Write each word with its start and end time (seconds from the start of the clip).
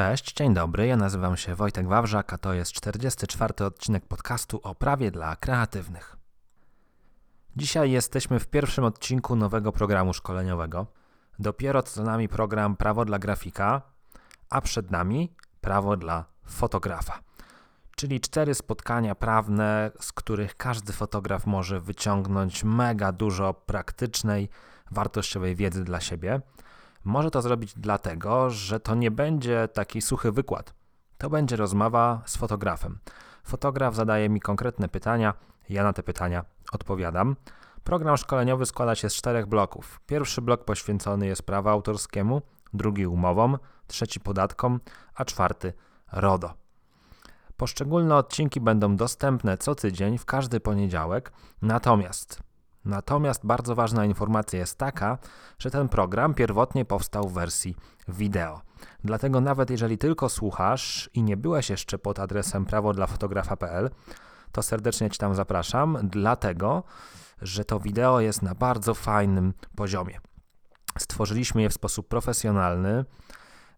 Cześć, 0.00 0.34
dzień 0.34 0.54
dobry. 0.54 0.86
Ja 0.86 0.96
nazywam 0.96 1.36
się 1.36 1.54
Wojtek 1.54 1.88
Wawrzak, 1.88 2.32
a 2.32 2.38
to 2.38 2.54
jest 2.54 2.72
44 2.72 3.64
odcinek 3.64 4.06
podcastu 4.06 4.60
o 4.62 4.74
prawie 4.74 5.10
dla 5.10 5.36
kreatywnych. 5.36 6.16
Dzisiaj 7.56 7.90
jesteśmy 7.90 8.40
w 8.40 8.46
pierwszym 8.46 8.84
odcinku 8.84 9.36
nowego 9.36 9.72
programu 9.72 10.12
szkoleniowego. 10.12 10.86
Dopiero 11.38 11.82
co 11.82 12.02
nami 12.02 12.28
program 12.28 12.76
Prawo 12.76 13.04
dla 13.04 13.18
grafika, 13.18 13.82
a 14.50 14.60
przed 14.60 14.90
nami 14.90 15.34
Prawo 15.60 15.96
dla 15.96 16.24
fotografa. 16.46 17.18
Czyli 17.96 18.20
cztery 18.20 18.54
spotkania 18.54 19.14
prawne, 19.14 19.90
z 20.00 20.12
których 20.12 20.56
każdy 20.56 20.92
fotograf 20.92 21.46
może 21.46 21.80
wyciągnąć 21.80 22.64
mega 22.64 23.12
dużo 23.12 23.54
praktycznej, 23.54 24.48
wartościowej 24.90 25.56
wiedzy 25.56 25.84
dla 25.84 26.00
siebie. 26.00 26.40
Może 27.04 27.30
to 27.30 27.42
zrobić 27.42 27.74
dlatego, 27.76 28.50
że 28.50 28.80
to 28.80 28.94
nie 28.94 29.10
będzie 29.10 29.68
taki 29.68 30.02
suchy 30.02 30.32
wykład. 30.32 30.74
To 31.18 31.30
będzie 31.30 31.56
rozmowa 31.56 32.22
z 32.26 32.36
fotografem. 32.36 32.98
Fotograf 33.44 33.94
zadaje 33.94 34.28
mi 34.28 34.40
konkretne 34.40 34.88
pytania, 34.88 35.34
ja 35.68 35.84
na 35.84 35.92
te 35.92 36.02
pytania 36.02 36.44
odpowiadam. 36.72 37.36
Program 37.84 38.16
szkoleniowy 38.16 38.66
składa 38.66 38.94
się 38.94 39.10
z 39.10 39.14
czterech 39.14 39.46
bloków. 39.46 40.00
Pierwszy 40.06 40.42
blok 40.42 40.64
poświęcony 40.64 41.26
jest 41.26 41.42
prawa 41.42 41.70
autorskiemu, 41.70 42.42
drugi 42.74 43.06
umowom, 43.06 43.58
trzeci 43.86 44.20
podatkom, 44.20 44.80
a 45.14 45.24
czwarty 45.24 45.72
RODO. 46.12 46.54
Poszczególne 47.56 48.16
odcinki 48.16 48.60
będą 48.60 48.96
dostępne 48.96 49.58
co 49.58 49.74
tydzień 49.74 50.18
w 50.18 50.24
każdy 50.24 50.60
poniedziałek, 50.60 51.32
natomiast 51.62 52.49
Natomiast 52.84 53.46
bardzo 53.46 53.74
ważna 53.74 54.04
informacja 54.04 54.58
jest 54.58 54.78
taka, 54.78 55.18
że 55.58 55.70
ten 55.70 55.88
program 55.88 56.34
pierwotnie 56.34 56.84
powstał 56.84 57.28
w 57.28 57.32
wersji 57.32 57.76
wideo. 58.08 58.60
Dlatego 59.04 59.40
nawet 59.40 59.70
jeżeli 59.70 59.98
tylko 59.98 60.28
słuchasz 60.28 61.10
i 61.14 61.22
nie 61.22 61.36
byłeś 61.36 61.70
jeszcze 61.70 61.98
pod 61.98 62.18
adresem 62.18 62.64
prawodlafotografa.pl, 62.64 63.90
to 64.52 64.62
serdecznie 64.62 65.10
Cię 65.10 65.18
tam 65.18 65.34
zapraszam, 65.34 65.98
dlatego 66.02 66.82
że 67.42 67.64
to 67.64 67.80
wideo 67.80 68.20
jest 68.20 68.42
na 68.42 68.54
bardzo 68.54 68.94
fajnym 68.94 69.54
poziomie. 69.76 70.20
Stworzyliśmy 70.98 71.62
je 71.62 71.70
w 71.70 71.74
sposób 71.74 72.08
profesjonalny, 72.08 73.04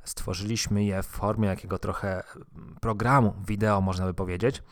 stworzyliśmy 0.05 0.85
je 0.85 1.03
w 1.03 1.07
formie 1.07 1.49
jakiego 1.49 1.79
trochę 1.79 2.23
programu 2.81 3.35
wideo, 3.47 3.81
można 3.81 4.07
by 4.07 4.15
powiedzieć. 4.15 4.63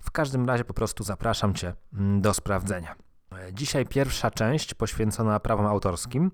W 0.00 0.10
każdym 0.10 0.46
razie 0.46 0.64
po 0.64 0.74
prostu 0.74 1.04
zapraszam 1.04 1.54
Cię 1.54 1.74
do 1.92 2.34
sprawdzenia. 2.34 3.09
Dzisiaj 3.52 3.86
pierwsza 3.86 4.30
część 4.30 4.74
poświęcona 4.74 5.40
prawom 5.40 5.66
autorskim. 5.66 6.30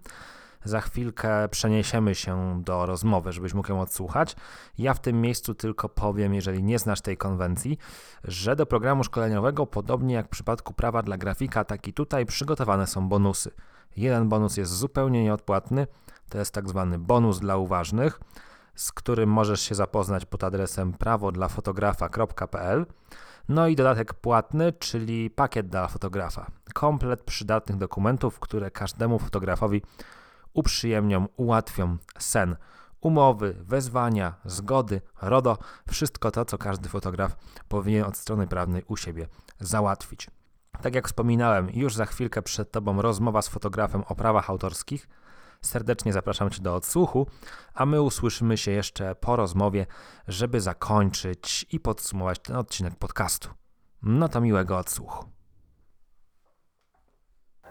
Za 0.64 0.80
chwilkę 0.80 1.48
przeniesiemy 1.48 2.14
się 2.14 2.62
do 2.64 2.86
rozmowy, 2.86 3.32
żebyś 3.32 3.54
mógł 3.54 3.68
ją 3.68 3.80
odsłuchać. 3.80 4.36
Ja 4.78 4.94
w 4.94 5.00
tym 5.00 5.20
miejscu 5.20 5.54
tylko 5.54 5.88
powiem, 5.88 6.34
jeżeli 6.34 6.62
nie 6.62 6.78
znasz 6.78 7.00
tej 7.00 7.16
konwencji, 7.16 7.78
że 8.24 8.56
do 8.56 8.66
programu 8.66 9.04
szkoleniowego, 9.04 9.66
podobnie 9.66 10.14
jak 10.14 10.26
w 10.26 10.30
przypadku 10.30 10.74
prawa 10.74 11.02
dla 11.02 11.16
grafika, 11.16 11.64
tak 11.64 11.88
i 11.88 11.92
tutaj 11.92 12.26
przygotowane 12.26 12.86
są 12.86 13.08
bonusy. 13.08 13.50
Jeden 13.96 14.28
bonus 14.28 14.56
jest 14.56 14.72
zupełnie 14.72 15.24
nieodpłatny, 15.24 15.86
to 16.28 16.38
jest 16.38 16.54
tak 16.54 16.68
zwany 16.68 16.98
bonus 16.98 17.38
dla 17.40 17.56
uważnych, 17.56 18.20
z 18.74 18.92
którym 18.92 19.30
możesz 19.30 19.60
się 19.60 19.74
zapoznać 19.74 20.24
pod 20.24 20.44
adresem 20.44 20.92
prawodlafotografa.pl. 20.92 22.86
No 23.48 23.66
i 23.68 23.76
dodatek 23.76 24.14
płatny, 24.14 24.72
czyli 24.72 25.30
pakiet 25.30 25.68
dla 25.68 25.88
fotografa. 25.88 26.46
Komplet 26.74 27.22
przydatnych 27.22 27.78
dokumentów, 27.78 28.40
które 28.40 28.70
każdemu 28.70 29.18
fotografowi 29.18 29.82
uprzyjemnią, 30.52 31.28
ułatwią 31.36 31.96
sen. 32.18 32.56
Umowy, 33.00 33.56
wezwania, 33.60 34.34
zgody, 34.44 35.00
RODO, 35.22 35.58
wszystko 35.88 36.30
to, 36.30 36.44
co 36.44 36.58
każdy 36.58 36.88
fotograf 36.88 37.36
powinien 37.68 38.04
od 38.04 38.16
strony 38.16 38.46
prawnej 38.46 38.82
u 38.88 38.96
siebie 38.96 39.26
załatwić. 39.60 40.30
Tak 40.82 40.94
jak 40.94 41.06
wspominałem, 41.06 41.70
już 41.74 41.94
za 41.94 42.06
chwilkę 42.06 42.42
przed 42.42 42.70
Tobą 42.70 43.02
rozmowa 43.02 43.42
z 43.42 43.48
fotografem 43.48 44.02
o 44.08 44.14
prawach 44.14 44.50
autorskich. 44.50 45.08
Serdecznie 45.62 46.12
zapraszam 46.12 46.50
Cię 46.50 46.62
do 46.62 46.74
odsłuchu, 46.74 47.26
a 47.74 47.86
my 47.86 48.02
usłyszymy 48.02 48.56
się 48.56 48.70
jeszcze 48.70 49.14
po 49.14 49.36
rozmowie, 49.36 49.86
żeby 50.28 50.60
zakończyć 50.60 51.66
i 51.72 51.80
podsumować 51.80 52.38
ten 52.38 52.56
odcinek 52.56 52.94
podcastu. 52.96 53.48
No 54.02 54.28
to 54.28 54.40
miłego 54.40 54.78
odsłuchu. 54.78 55.36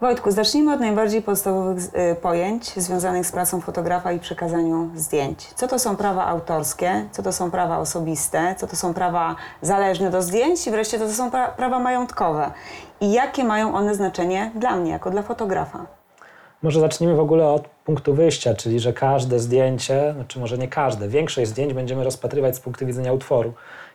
Wojtku, 0.00 0.30
zacznijmy 0.30 0.72
od 0.72 0.80
najbardziej 0.80 1.22
podstawowych 1.22 1.84
y, 1.84 2.16
pojęć 2.22 2.64
związanych 2.80 3.26
z 3.26 3.32
pracą 3.32 3.60
fotografa 3.60 4.12
i 4.12 4.20
przekazaniu 4.20 4.90
zdjęć. 4.94 5.52
Co 5.54 5.68
to 5.68 5.78
są 5.78 5.96
prawa 5.96 6.26
autorskie, 6.26 7.08
co 7.12 7.22
to 7.22 7.32
są 7.32 7.50
prawa 7.50 7.78
osobiste, 7.78 8.54
co 8.58 8.66
to 8.66 8.76
są 8.76 8.94
prawa 8.94 9.36
zależne 9.62 10.10
do 10.10 10.22
zdjęć 10.22 10.66
i 10.66 10.70
wreszcie 10.70 10.98
co 10.98 11.06
to 11.06 11.12
są 11.12 11.30
pra 11.30 11.48
prawa 11.48 11.78
majątkowe. 11.78 12.50
I 13.00 13.12
jakie 13.12 13.44
mają 13.44 13.74
one 13.74 13.94
znaczenie 13.94 14.52
dla 14.54 14.76
mnie, 14.76 14.90
jako 14.90 15.10
dla 15.10 15.22
fotografa? 15.22 15.86
Może 16.66 16.80
zacznijmy 16.80 17.14
w 17.14 17.20
ogóle 17.20 17.48
od 17.48 17.68
punktu 17.68 18.14
wyjścia, 18.14 18.54
czyli 18.54 18.80
że 18.80 18.92
każde 18.92 19.38
zdjęcie, 19.38 20.12
znaczy 20.14 20.38
może 20.40 20.58
nie 20.58 20.68
każde, 20.68 21.08
większość 21.08 21.50
zdjęć 21.50 21.74
będziemy 21.74 22.04
rozpatrywać 22.04 22.56
z 22.56 22.60
punktu 22.60 22.86
widzenia 22.86 23.12
utworu. 23.12 23.52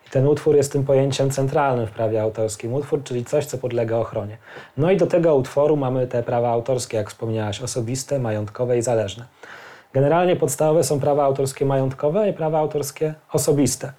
I 0.07 0.09
ten 0.09 0.27
utwór 0.27 0.55
jest 0.55 0.71
tym 0.71 0.83
pojęciem 0.83 1.29
centralnym 1.31 1.87
w 1.87 1.91
prawie 1.91 2.21
autorskim. 2.21 2.73
Utwór, 2.73 3.03
czyli 3.03 3.25
coś, 3.25 3.45
co 3.45 3.57
podlega 3.57 3.97
ochronie. 3.97 4.37
No 4.77 4.91
i 4.91 4.97
do 4.97 5.07
tego 5.07 5.35
utworu 5.35 5.77
mamy 5.77 6.07
te 6.07 6.23
prawa 6.23 6.49
autorskie, 6.49 6.97
jak 6.97 7.09
wspomniałaś, 7.09 7.61
osobiste, 7.61 8.19
majątkowe 8.19 8.77
i 8.77 8.81
zależne. 8.81 9.25
Generalnie 9.93 10.35
podstawowe 10.35 10.83
są 10.83 10.99
prawa 10.99 11.23
autorskie 11.23 11.65
majątkowe 11.65 12.29
i 12.29 12.33
prawa 12.33 12.59
autorskie 12.59 13.13
osobiste. 13.33 13.93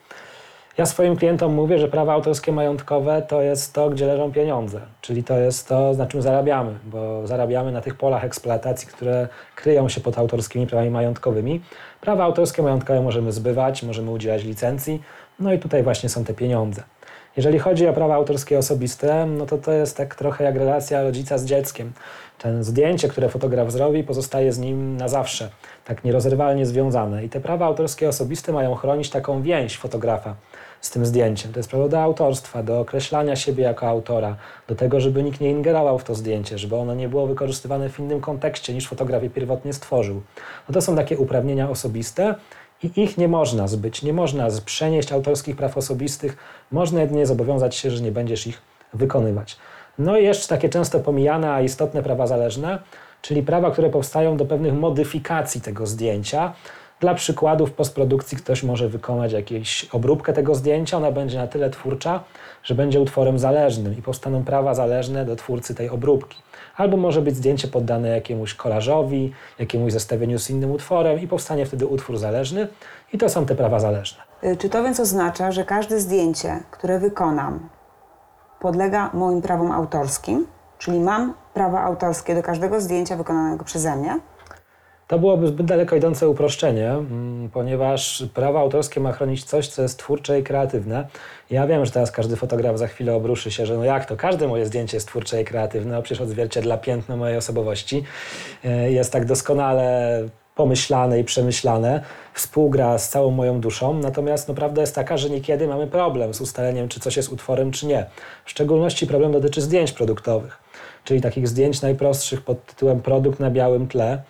Ja 0.78 0.86
swoim 0.86 1.16
klientom 1.16 1.54
mówię, 1.54 1.78
że 1.78 1.88
prawa 1.88 2.12
autorskie 2.12 2.52
majątkowe 2.52 3.22
to 3.28 3.42
jest 3.42 3.72
to, 3.72 3.90
gdzie 3.90 4.06
leżą 4.06 4.32
pieniądze, 4.32 4.80
czyli 5.00 5.24
to 5.24 5.38
jest 5.38 5.68
to, 5.68 5.92
na 5.92 6.06
czym 6.06 6.22
zarabiamy, 6.22 6.74
bo 6.84 7.26
zarabiamy 7.26 7.72
na 7.72 7.80
tych 7.80 7.94
polach 7.94 8.24
eksploatacji, 8.24 8.88
które 8.88 9.28
kryją 9.56 9.88
się 9.88 10.00
pod 10.00 10.18
autorskimi 10.18 10.66
prawami 10.66 10.90
majątkowymi. 10.90 11.60
Prawa 12.00 12.24
autorskie 12.24 12.62
majątkowe 12.62 13.00
możemy 13.00 13.32
zbywać, 13.32 13.82
możemy 13.82 14.10
udzielać 14.10 14.44
licencji, 14.44 15.02
no 15.40 15.52
i 15.52 15.58
tutaj 15.58 15.82
właśnie 15.82 16.08
są 16.08 16.24
te 16.24 16.34
pieniądze. 16.34 16.82
Jeżeli 17.36 17.58
chodzi 17.58 17.88
o 17.88 17.92
prawa 17.92 18.14
autorskie 18.14 18.58
osobiste, 18.58 19.26
no 19.26 19.46
to 19.46 19.58
to 19.58 19.72
jest 19.72 19.96
tak 19.96 20.14
trochę 20.14 20.44
jak 20.44 20.56
relacja 20.56 21.02
rodzica 21.02 21.38
z 21.38 21.44
dzieckiem. 21.44 21.92
Ten 22.38 22.64
zdjęcie, 22.64 23.08
które 23.08 23.28
fotograf 23.28 23.72
zrobi, 23.72 24.04
pozostaje 24.04 24.52
z 24.52 24.58
nim 24.58 24.96
na 24.96 25.08
zawsze, 25.08 25.50
tak 25.84 26.04
nierozerwalnie 26.04 26.66
związane. 26.66 27.24
I 27.24 27.28
te 27.28 27.40
prawa 27.40 27.66
autorskie 27.66 28.08
osobiste 28.08 28.52
mają 28.52 28.74
chronić 28.74 29.10
taką 29.10 29.42
więź 29.42 29.78
fotografa 29.78 30.34
z 30.82 30.90
tym 30.90 31.06
zdjęciem. 31.06 31.52
To 31.52 31.58
jest 31.58 31.70
prawo 31.70 31.88
do 31.88 32.02
autorstwa, 32.02 32.62
do 32.62 32.80
określania 32.80 33.36
siebie 33.36 33.64
jako 33.64 33.88
autora, 33.88 34.36
do 34.68 34.74
tego, 34.74 35.00
żeby 35.00 35.22
nikt 35.22 35.40
nie 35.40 35.50
ingerował 35.50 35.98
w 35.98 36.04
to 36.04 36.14
zdjęcie, 36.14 36.58
żeby 36.58 36.76
ono 36.76 36.94
nie 36.94 37.08
było 37.08 37.26
wykorzystywane 37.26 37.88
w 37.88 37.98
innym 37.98 38.20
kontekście 38.20 38.74
niż 38.74 38.88
fotograf 38.88 39.22
je 39.22 39.30
pierwotnie 39.30 39.72
stworzył. 39.72 40.22
No 40.68 40.72
to 40.72 40.80
są 40.80 40.96
takie 40.96 41.18
uprawnienia 41.18 41.70
osobiste 41.70 42.34
i 42.82 43.02
ich 43.02 43.18
nie 43.18 43.28
można 43.28 43.68
zbyć, 43.68 44.02
nie 44.02 44.12
można 44.12 44.48
przenieść 44.64 45.12
autorskich 45.12 45.56
praw 45.56 45.76
osobistych, 45.76 46.36
można 46.70 47.00
jedynie 47.00 47.26
zobowiązać 47.26 47.76
się, 47.76 47.90
że 47.90 48.02
nie 48.02 48.12
będziesz 48.12 48.46
ich 48.46 48.62
wykonywać. 48.94 49.56
No 49.98 50.18
i 50.18 50.24
jeszcze 50.24 50.48
takie 50.48 50.68
często 50.68 51.00
pomijane, 51.00 51.52
a 51.52 51.60
istotne 51.60 52.02
prawa 52.02 52.26
zależne, 52.26 52.78
czyli 53.22 53.42
prawa, 53.42 53.70
które 53.70 53.90
powstają 53.90 54.36
do 54.36 54.44
pewnych 54.44 54.74
modyfikacji 54.74 55.60
tego 55.60 55.86
zdjęcia, 55.86 56.52
dla 57.02 57.14
przykładu 57.14 57.66
w 57.66 57.72
postprodukcji 57.72 58.38
ktoś 58.38 58.62
może 58.62 58.88
wykonać 58.88 59.32
jakąś 59.32 59.88
obróbkę 59.92 60.32
tego 60.32 60.54
zdjęcia, 60.54 60.96
ona 60.96 61.12
będzie 61.12 61.38
na 61.38 61.46
tyle 61.46 61.70
twórcza, 61.70 62.24
że 62.62 62.74
będzie 62.74 63.00
utworem 63.00 63.38
zależnym 63.38 63.98
i 63.98 64.02
powstaną 64.02 64.44
prawa 64.44 64.74
zależne 64.74 65.24
do 65.24 65.36
twórcy 65.36 65.74
tej 65.74 65.90
obróbki. 65.90 66.38
Albo 66.76 66.96
może 66.96 67.22
być 67.22 67.36
zdjęcie 67.36 67.68
poddane 67.68 68.08
jakiemuś 68.08 68.54
kolażowi, 68.54 69.32
jakiemuś 69.58 69.92
zestawieniu 69.92 70.38
z 70.38 70.50
innym 70.50 70.70
utworem 70.70 71.20
i 71.20 71.28
powstanie 71.28 71.66
wtedy 71.66 71.86
utwór 71.86 72.18
zależny 72.18 72.68
i 73.12 73.18
to 73.18 73.28
są 73.28 73.46
te 73.46 73.54
prawa 73.54 73.80
zależne. 73.80 74.22
Y, 74.44 74.56
czy 74.56 74.68
to 74.68 74.82
więc 74.82 75.00
oznacza, 75.00 75.52
że 75.52 75.64
każde 75.64 76.00
zdjęcie, 76.00 76.62
które 76.70 76.98
wykonam, 76.98 77.68
podlega 78.60 79.10
moim 79.14 79.42
prawom 79.42 79.72
autorskim? 79.72 80.46
Czyli 80.78 81.00
mam 81.00 81.34
prawa 81.54 81.82
autorskie 81.82 82.34
do 82.34 82.42
każdego 82.42 82.80
zdjęcia 82.80 83.16
wykonanego 83.16 83.64
przeze 83.64 83.96
mnie? 83.96 84.20
To 85.12 85.18
byłoby 85.18 85.46
zbyt 85.46 85.66
daleko 85.66 85.96
idące 85.96 86.28
uproszczenie, 86.28 86.90
mm, 86.90 87.50
ponieważ 87.50 88.24
prawo 88.34 88.60
autorskie 88.60 89.00
ma 89.00 89.12
chronić 89.12 89.44
coś, 89.44 89.68
co 89.68 89.82
jest 89.82 89.98
twórcze 89.98 90.40
i 90.40 90.42
kreatywne. 90.42 91.06
Ja 91.50 91.66
wiem, 91.66 91.86
że 91.86 91.92
teraz 91.92 92.10
każdy 92.10 92.36
fotograf 92.36 92.78
za 92.78 92.86
chwilę 92.86 93.14
obruszy 93.14 93.50
się, 93.50 93.66
że 93.66 93.76
no 93.76 93.84
jak 93.84 94.06
to, 94.06 94.16
każde 94.16 94.48
moje 94.48 94.66
zdjęcie 94.66 94.96
jest 94.96 95.08
twórcze 95.08 95.42
i 95.42 95.44
kreatywne, 95.44 95.96
a 95.96 96.02
przecież 96.02 96.20
odzwierciedla 96.20 96.76
piętno 96.76 97.16
mojej 97.16 97.36
osobowości. 97.36 98.04
E, 98.64 98.92
jest 98.92 99.12
tak 99.12 99.24
doskonale 99.24 100.28
pomyślane 100.54 101.20
i 101.20 101.24
przemyślane, 101.24 102.00
współgra 102.34 102.98
z 102.98 103.08
całą 103.08 103.30
moją 103.30 103.60
duszą, 103.60 103.94
natomiast 103.94 104.48
no, 104.48 104.54
prawda 104.54 104.80
jest 104.80 104.94
taka, 104.94 105.16
że 105.16 105.30
niekiedy 105.30 105.66
mamy 105.66 105.86
problem 105.86 106.34
z 106.34 106.40
ustaleniem, 106.40 106.88
czy 106.88 107.00
coś 107.00 107.16
jest 107.16 107.32
utworem, 107.32 107.70
czy 107.70 107.86
nie. 107.86 108.06
W 108.44 108.50
szczególności 108.50 109.06
problem 109.06 109.32
dotyczy 109.32 109.60
zdjęć 109.60 109.92
produktowych, 109.92 110.58
czyli 111.04 111.20
takich 111.20 111.48
zdjęć 111.48 111.82
najprostszych 111.82 112.42
pod 112.42 112.66
tytułem 112.66 113.02
produkt 113.02 113.40
na 113.40 113.50
białym 113.50 113.88
tle, 113.88 114.22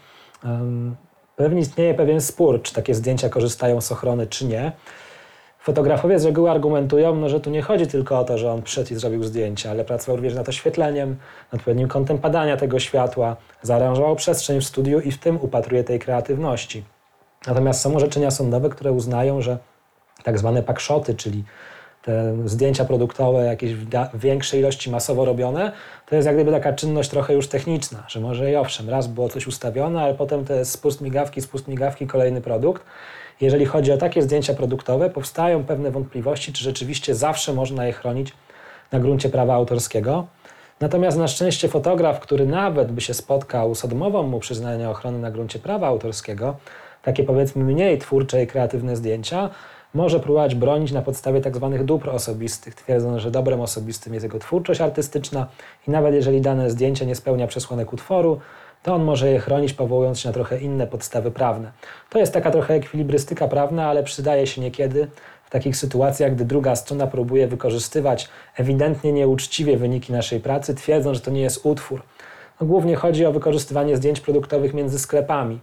Pewnie 1.36 1.60
istnieje 1.60 1.94
pewien 1.94 2.20
spór, 2.20 2.62
czy 2.62 2.74
takie 2.74 2.94
zdjęcia 2.94 3.28
korzystają 3.28 3.80
z 3.80 3.92
ochrony, 3.92 4.26
czy 4.26 4.46
nie. 4.46 4.72
Fotografowie 5.58 6.18
z 6.18 6.24
reguły 6.24 6.50
argumentują, 6.50 7.14
no, 7.14 7.28
że 7.28 7.40
tu 7.40 7.50
nie 7.50 7.62
chodzi 7.62 7.86
tylko 7.86 8.18
o 8.18 8.24
to, 8.24 8.38
że 8.38 8.52
on 8.52 8.62
przyszedł 8.62 8.94
i 8.94 8.96
zrobił 8.96 9.24
zdjęcie, 9.24 9.70
ale 9.70 9.84
pracował 9.84 10.16
również 10.16 10.34
nad 10.34 10.48
oświetleniem, 10.48 11.16
nad 11.52 11.60
odpowiednim 11.60 11.88
kątem 11.88 12.18
padania 12.18 12.56
tego 12.56 12.78
światła, 12.78 13.36
zaaranżował 13.62 14.16
przestrzeń 14.16 14.60
w 14.60 14.64
studiu 14.64 15.00
i 15.00 15.10
w 15.10 15.18
tym 15.18 15.38
upatruje 15.40 15.84
tej 15.84 15.98
kreatywności. 15.98 16.84
Natomiast 17.46 17.80
są 17.80 17.96
orzeczenia 17.96 18.30
sądowe, 18.30 18.68
które 18.68 18.92
uznają, 18.92 19.42
że 19.42 19.58
tak 20.22 20.38
zwane 20.38 20.62
pakszoty, 20.62 21.14
czyli 21.14 21.44
te 22.02 22.34
zdjęcia 22.44 22.84
produktowe, 22.84 23.44
jakieś 23.44 23.74
w 23.74 23.88
większej 24.14 24.60
ilości 24.60 24.90
masowo 24.90 25.24
robione, 25.24 25.72
to 26.06 26.16
jest 26.16 26.26
jak 26.26 26.34
gdyby 26.36 26.50
taka 26.50 26.72
czynność 26.72 27.10
trochę 27.10 27.34
już 27.34 27.48
techniczna, 27.48 28.04
że 28.08 28.20
może 28.20 28.52
i 28.52 28.56
owszem, 28.56 28.90
raz 28.90 29.06
było 29.06 29.28
coś 29.28 29.46
ustawione, 29.46 30.02
ale 30.02 30.14
potem 30.14 30.44
to 30.44 30.54
jest 30.54 30.70
spust 30.70 31.00
migawki, 31.00 31.42
spust 31.42 31.68
migawki, 31.68 32.06
kolejny 32.06 32.40
produkt. 32.40 32.82
Jeżeli 33.40 33.66
chodzi 33.66 33.92
o 33.92 33.96
takie 33.96 34.22
zdjęcia 34.22 34.54
produktowe, 34.54 35.10
powstają 35.10 35.64
pewne 35.64 35.90
wątpliwości, 35.90 36.52
czy 36.52 36.64
rzeczywiście 36.64 37.14
zawsze 37.14 37.52
można 37.52 37.86
je 37.86 37.92
chronić 37.92 38.32
na 38.92 39.00
gruncie 39.00 39.28
prawa 39.28 39.54
autorskiego. 39.54 40.26
Natomiast 40.80 41.18
na 41.18 41.28
szczęście 41.28 41.68
fotograf, 41.68 42.20
który 42.20 42.46
nawet 42.46 42.92
by 42.92 43.00
się 43.00 43.14
spotkał 43.14 43.74
z 43.74 43.84
odmową 43.84 44.22
mu 44.22 44.40
przyznania 44.40 44.90
ochrony 44.90 45.18
na 45.18 45.30
gruncie 45.30 45.58
prawa 45.58 45.86
autorskiego, 45.86 46.56
takie 47.02 47.24
powiedzmy 47.24 47.64
mniej 47.64 47.98
twórcze 47.98 48.42
i 48.42 48.46
kreatywne 48.46 48.96
zdjęcia, 48.96 49.50
może 49.94 50.20
próbować 50.20 50.54
bronić 50.54 50.92
na 50.92 51.02
podstawie 51.02 51.40
tak 51.40 51.56
zwanych 51.56 51.84
dóbr 51.84 52.10
osobistych, 52.10 52.74
twierdząc, 52.74 53.22
że 53.22 53.30
dobrem 53.30 53.60
osobistym 53.60 54.14
jest 54.14 54.24
jego 54.24 54.38
twórczość 54.38 54.80
artystyczna 54.80 55.46
i 55.88 55.90
nawet 55.90 56.14
jeżeli 56.14 56.40
dane 56.40 56.70
zdjęcie 56.70 57.06
nie 57.06 57.14
spełnia 57.14 57.46
przesłanek 57.46 57.92
utworu, 57.92 58.38
to 58.82 58.94
on 58.94 59.04
może 59.04 59.30
je 59.30 59.38
chronić, 59.38 59.72
powołując 59.72 60.20
się 60.20 60.28
na 60.28 60.32
trochę 60.32 60.58
inne 60.58 60.86
podstawy 60.86 61.30
prawne. 61.30 61.72
To 62.10 62.18
jest 62.18 62.32
taka 62.32 62.50
trochę 62.50 62.74
ekwilibrystyka 62.74 63.48
prawna, 63.48 63.86
ale 63.86 64.02
przydaje 64.02 64.46
się 64.46 64.60
niekiedy 64.60 65.08
w 65.44 65.50
takich 65.50 65.76
sytuacjach, 65.76 66.34
gdy 66.34 66.44
druga 66.44 66.76
strona 66.76 67.06
próbuje 67.06 67.46
wykorzystywać 67.46 68.28
ewidentnie 68.56 69.12
nieuczciwie 69.12 69.76
wyniki 69.76 70.12
naszej 70.12 70.40
pracy, 70.40 70.74
twierdząc, 70.74 71.16
że 71.16 71.24
to 71.24 71.30
nie 71.30 71.40
jest 71.40 71.66
utwór. 71.66 72.02
No, 72.60 72.66
głównie 72.66 72.96
chodzi 72.96 73.26
o 73.26 73.32
wykorzystywanie 73.32 73.96
zdjęć 73.96 74.20
produktowych 74.20 74.74
między 74.74 74.98
sklepami, 74.98 75.58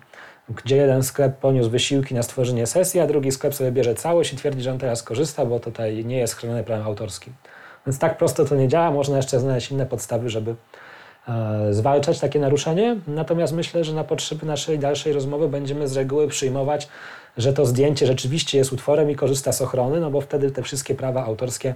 gdzie 0.55 0.75
jeden 0.75 1.03
sklep 1.03 1.37
poniósł 1.37 1.69
wysiłki 1.69 2.15
na 2.15 2.23
stworzenie 2.23 2.67
sesji, 2.67 2.99
a 2.99 3.07
drugi 3.07 3.31
sklep 3.31 3.55
sobie 3.55 3.71
bierze 3.71 3.95
całość 3.95 4.33
i 4.33 4.37
twierdzi, 4.37 4.61
że 4.61 4.71
on 4.71 4.77
teraz 4.77 5.03
korzysta, 5.03 5.45
bo 5.45 5.59
tutaj 5.59 6.05
nie 6.05 6.17
jest 6.17 6.35
chronione 6.35 6.63
prawem 6.63 6.85
autorskim. 6.85 7.33
Więc 7.87 7.99
tak 7.99 8.17
prosto 8.17 8.45
to 8.45 8.55
nie 8.55 8.67
działa, 8.67 8.91
można 8.91 9.17
jeszcze 9.17 9.39
znaleźć 9.39 9.71
inne 9.71 9.85
podstawy, 9.85 10.29
żeby 10.29 10.55
e, 11.27 11.73
zwalczać 11.73 12.19
takie 12.19 12.39
naruszenie. 12.39 12.95
Natomiast 13.07 13.53
myślę, 13.53 13.83
że 13.83 13.93
na 13.93 14.03
potrzeby 14.03 14.45
naszej 14.45 14.79
dalszej 14.79 15.13
rozmowy 15.13 15.47
będziemy 15.47 15.87
z 15.87 15.97
reguły 15.97 16.27
przyjmować, 16.27 16.87
że 17.37 17.53
to 17.53 17.65
zdjęcie 17.65 18.07
rzeczywiście 18.07 18.57
jest 18.57 18.73
utworem 18.73 19.11
i 19.11 19.15
korzysta 19.15 19.51
z 19.51 19.61
ochrony, 19.61 19.99
no 19.99 20.11
bo 20.11 20.21
wtedy 20.21 20.51
te 20.51 20.63
wszystkie 20.63 20.95
prawa 20.95 21.25
autorskie 21.25 21.75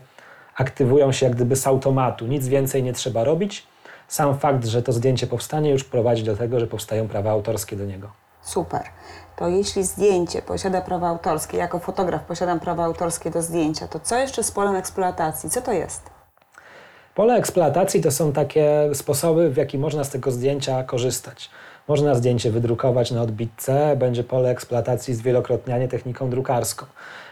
aktywują 0.56 1.12
się 1.12 1.26
jak 1.26 1.36
gdyby 1.36 1.56
z 1.56 1.68
automatu. 1.68 2.28
Nic 2.28 2.48
więcej 2.48 2.84
nie 2.84 2.94
trzeba 2.94 3.24
robić. 3.24 3.68
Sam 4.08 4.40
fakt, 4.40 4.66
że 4.66 4.84
to 4.84 4.94
zdjęcie 4.94 5.28
powstanie, 5.28 5.72
już 5.72 5.84
prowadzi 5.84 6.24
do 6.24 6.38
tego, 6.38 6.60
że 6.60 6.68
powstają 6.68 7.08
prawa 7.08 7.32
autorskie 7.32 7.76
do 7.76 7.86
niego. 7.86 8.23
Super. 8.44 8.84
To 9.36 9.48
jeśli 9.48 9.84
zdjęcie 9.84 10.42
posiada 10.42 10.82
prawa 10.82 11.08
autorskie, 11.08 11.58
jako 11.58 11.80
fotograf 11.80 12.24
posiadam 12.24 12.60
prawa 12.60 12.84
autorskie 12.84 13.32
do 13.32 13.42
zdjęcia, 13.42 13.88
to 13.88 14.00
co 14.00 14.18
jeszcze 14.18 14.44
z 14.44 14.52
polem 14.52 14.76
eksploatacji? 14.76 15.50
Co 15.50 15.62
to 15.62 15.72
jest? 15.72 16.02
Pole 17.16 17.36
eksploatacji 17.36 18.02
to 18.02 18.12
są 18.12 18.34
takie 18.34 18.90
sposoby, 18.94 19.50
w 19.50 19.58
jaki 19.58 19.78
można 19.78 20.04
z 20.04 20.10
tego 20.10 20.32
zdjęcia 20.32 20.84
korzystać. 20.84 21.50
Można 21.88 22.16
zdjęcie 22.16 22.52
wydrukować 22.52 23.12
na 23.12 23.22
odbitce, 23.22 23.96
będzie 23.96 24.24
pole 24.24 24.50
eksploatacji 24.50 25.14
zwielokrotnianie 25.14 25.88
techniką 25.88 26.30
drukarską. 26.30 26.86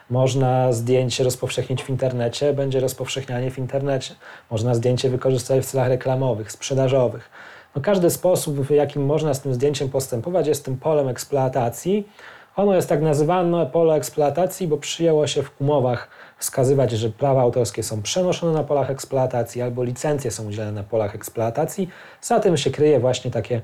Można 0.09 0.73
zdjęcie 0.73 1.23
rozpowszechnić 1.23 1.83
w 1.83 1.89
internecie, 1.89 2.53
będzie 2.53 2.79
rozpowszechnianie 2.79 3.51
w 3.51 3.57
internecie. 3.57 4.15
Można 4.51 4.75
zdjęcie 4.75 5.09
wykorzystać 5.09 5.65
w 5.65 5.69
celach 5.69 5.87
reklamowych, 5.87 6.51
sprzedażowych. 6.51 7.29
No 7.75 7.81
każdy 7.81 8.09
sposób, 8.09 8.55
w 8.59 8.69
jakim 8.69 9.05
można 9.05 9.33
z 9.33 9.41
tym 9.41 9.53
zdjęciem 9.53 9.89
postępować, 9.89 10.47
jest 10.47 10.65
tym 10.65 10.77
polem 10.77 11.07
eksploatacji. 11.07 12.07
Ono 12.55 12.75
jest 12.75 12.89
tak 12.89 13.01
nazywane 13.01 13.65
pole 13.65 13.95
eksploatacji, 13.95 14.67
bo 14.67 14.77
przyjęło 14.77 15.27
się 15.27 15.43
w 15.43 15.61
umowach 15.61 16.07
wskazywać, 16.37 16.91
że 16.91 17.09
prawa 17.09 17.41
autorskie 17.41 17.83
są 17.83 18.01
przenoszone 18.01 18.53
na 18.53 18.63
polach 18.63 18.89
eksploatacji 18.89 19.61
albo 19.61 19.83
licencje 19.83 20.31
są 20.31 20.47
udzielane 20.47 20.71
na 20.71 20.83
polach 20.83 21.15
eksploatacji. 21.15 21.89
Za 22.21 22.39
tym 22.39 22.57
się 22.57 22.71
kryje 22.71 22.99
właśnie 22.99 23.31
takie 23.31 23.61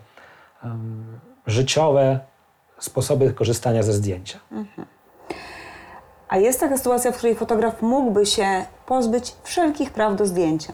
um, 0.63 1.19
życiowe 1.47 2.19
sposoby 2.79 3.33
korzystania 3.33 3.83
ze 3.83 3.93
zdjęcia. 3.93 4.39
A 6.29 6.37
jest 6.37 6.59
taka 6.59 6.77
sytuacja, 6.77 7.11
w 7.11 7.17
której 7.17 7.35
fotograf 7.35 7.81
mógłby 7.81 8.25
się 8.25 8.65
pozbyć 8.85 9.35
wszelkich 9.43 9.91
praw 9.91 10.15
do 10.15 10.25
zdjęcia. 10.25 10.73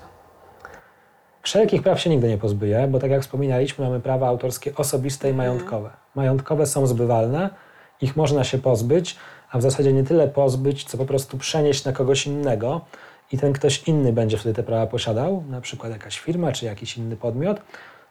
Wszelkich 1.44 1.82
praw 1.84 2.02
się 2.02 2.10
nigdy 2.10 2.28
nie 2.28 2.38
pozbyje, 2.38 2.88
bo 2.88 3.00
tak 3.00 3.12
jak 3.12 3.22
wspominaliśmy, 3.22 3.86
mamy 3.86 4.00
prawa 4.00 4.28
autorskie 4.28 4.76
osobiste 4.76 5.30
i 5.30 5.34
majątkowe. 5.34 5.90
Majątkowe 6.16 6.66
są 6.66 6.88
zbywalne, 6.88 7.50
ich 8.02 8.16
można 8.16 8.44
się 8.44 8.58
pozbyć, 8.58 9.16
a 9.52 9.58
w 9.58 9.62
zasadzie 9.62 9.94
nie 9.94 10.04
tyle 10.04 10.28
pozbyć, 10.28 10.84
co 10.84 10.98
po 10.98 11.06
prostu 11.06 11.38
przenieść 11.38 11.86
na 11.86 11.92
kogoś 11.92 12.28
innego 12.28 12.82
i 13.32 13.38
ten 13.38 13.54
ktoś 13.54 13.84
inny 13.88 14.14
będzie 14.14 14.38
wtedy 14.38 14.56
te 14.56 14.64
prawa 14.64 14.88
posiadał, 14.88 15.44
na 15.50 15.62
przykład 15.62 15.92
jakaś 15.92 16.20
firma 16.20 16.52
czy 16.52 16.66
jakiś 16.66 16.98
inny 16.98 17.16
podmiot. 17.16 17.62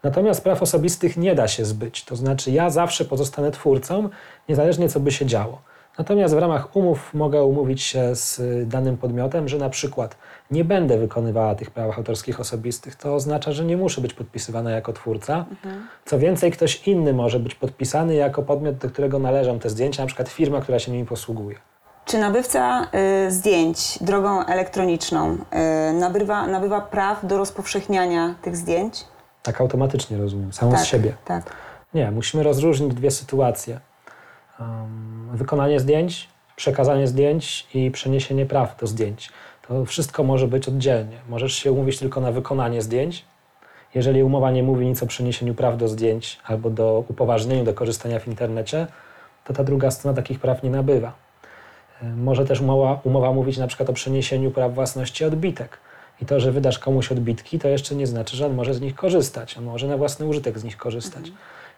Natomiast 0.03 0.45
praw 0.45 0.63
osobistych 0.63 1.17
nie 1.17 1.35
da 1.35 1.49
się 1.49 1.65
zbyć, 1.65 2.05
to 2.05 2.17
znaczy 2.17 2.51
ja 2.51 2.71
zawsze 2.71 3.05
pozostanę 3.05 3.51
twórcą, 3.51 4.09
niezależnie 4.49 4.89
co 4.89 5.01
by 5.01 5.13
się 5.13 5.27
działo. 5.27 5.63
Natomiast 5.99 6.35
w 6.35 6.39
ramach 6.39 6.77
umów 6.77 7.15
mogę 7.15 7.45
umówić 7.45 7.83
się 7.83 8.15
z 8.15 8.41
danym 8.69 8.97
podmiotem, 8.97 9.49
że 9.49 9.59
na 9.59 9.71
przykład 9.71 10.17
nie 10.51 10.65
będę 10.65 10.99
wykonywała 10.99 11.55
tych 11.55 11.71
praw 11.71 11.99
autorskich 11.99 12.41
osobistych. 12.41 12.97
To 12.97 13.15
oznacza, 13.15 13.53
że 13.53 13.65
nie 13.65 13.77
muszę 13.77 14.01
być 14.01 14.15
podpisywana 14.15 14.71
jako 14.71 14.93
twórca. 14.93 15.45
Co 16.05 16.19
więcej, 16.19 16.53
ktoś 16.53 16.89
inny 16.89 17.13
może 17.13 17.41
być 17.41 17.55
podpisany 17.55 18.15
jako 18.15 18.43
podmiot, 18.43 18.77
do 18.77 18.89
którego 18.89 19.19
należą 19.19 19.59
te 19.59 19.71
zdjęcia, 19.71 20.03
na 20.03 20.07
przykład 20.07 20.29
firma, 20.29 20.61
która 20.61 20.79
się 20.79 20.93
nimi 20.93 21.07
posługuje. 21.07 21.57
Czy 22.05 22.19
nabywca 22.19 22.87
y, 23.27 23.31
zdjęć 23.31 23.99
drogą 24.01 24.47
elektroniczną 24.47 25.33
y, 25.33 25.93
nabywa, 25.93 26.47
nabywa 26.47 26.81
praw 26.81 27.27
do 27.27 27.39
rozpowszechniania 27.39 28.35
tych 28.43 28.57
zdjęć? 28.57 29.05
Tak 29.43 29.61
automatycznie 29.61 30.19
rozumiem, 30.19 30.53
samo 30.53 30.79
z 30.79 30.85
siebie. 30.85 31.15
Tak. 31.25 31.45
Nie, 31.95 32.11
musimy 32.11 32.43
rozróżnić 32.43 32.95
dwie 32.95 33.11
sytuacje. 33.11 33.81
Wykonanie 35.33 35.81
zdjęć, 35.81 36.29
przekazanie 36.57 37.07
zdjęć 37.07 37.67
i 37.75 37.91
przeniesienie 37.91 38.47
praw 38.47 38.77
do 38.81 38.87
zdjęć. 38.87 39.31
To 39.69 39.85
wszystko 39.85 40.25
może 40.25 40.49
być 40.49 40.69
oddzielnie. 40.69 41.17
Możesz 41.29 41.55
się 41.55 41.73
umówić 41.73 41.99
tylko 41.99 42.21
na 42.21 42.33
wykonanie 42.33 42.83
zdjęć. 42.83 43.25
Jeżeli 43.95 44.23
umowa 44.23 44.51
nie 44.51 44.63
mówi 44.63 44.87
nic 44.87 45.03
o 45.03 45.07
przeniesieniu 45.07 45.55
praw 45.55 45.77
do 45.77 45.89
zdjęć 45.89 46.39
albo 46.45 46.71
do 46.71 47.05
upoważnieniu 47.09 47.65
do 47.65 47.75
korzystania 47.75 48.19
w 48.19 48.29
internecie, 48.29 48.87
to 49.45 49.53
ta 49.53 49.65
druga 49.65 49.91
strona 49.91 50.17
takich 50.17 50.41
praw 50.41 50.63
nie 50.63 50.71
nabywa. 50.71 51.13
Może 52.17 52.45
też 52.45 52.61
umowa, 52.61 53.01
umowa 53.05 53.33
mówić 53.33 53.59
na 53.59 53.67
przykład 53.67 53.91
o 53.91 53.93
przeniesieniu 53.93 54.51
praw 54.51 54.75
własności 54.75 55.25
odbitek. 55.25 55.79
I 56.23 56.27
to, 56.27 56.41
że 56.41 56.53
wydasz 56.53 56.79
komuś 56.79 57.13
odbitki, 57.13 57.59
to 57.59 57.69
jeszcze 57.69 57.95
nie 57.95 58.07
znaczy, 58.07 58.37
że 58.37 58.47
on 58.47 58.55
może 58.55 58.75
z 58.75 58.81
nich 58.81 58.95
korzystać. 58.95 59.59
On 59.59 59.65
może 59.65 59.87
na 59.87 59.97
własny 59.97 60.27
użytek 60.27 60.59
z 60.59 60.65
nich 60.65 60.77
korzystać. 60.77 61.33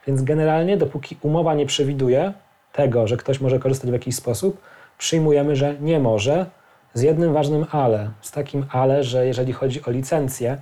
Więc 0.06 0.22
generalnie, 0.22 0.76
dopóki 0.76 1.16
umowa 1.22 1.54
nie 1.54 1.66
przewiduje 1.66 2.32
tego, 2.74 3.06
że 3.06 3.16
ktoś 3.16 3.40
może 3.40 3.58
korzystać 3.58 3.90
w 3.90 3.92
jakiś 3.92 4.16
sposób, 4.16 4.60
przyjmujemy, 4.98 5.56
że 5.56 5.74
nie 5.80 6.00
może, 6.00 6.46
z 6.94 7.02
jednym 7.02 7.32
ważnym 7.32 7.66
ale. 7.70 8.10
Z 8.20 8.30
takim 8.30 8.66
ale, 8.70 9.04
że 9.04 9.26
jeżeli 9.26 9.52
chodzi 9.52 9.84
o 9.84 9.90
licencję, 9.90 10.58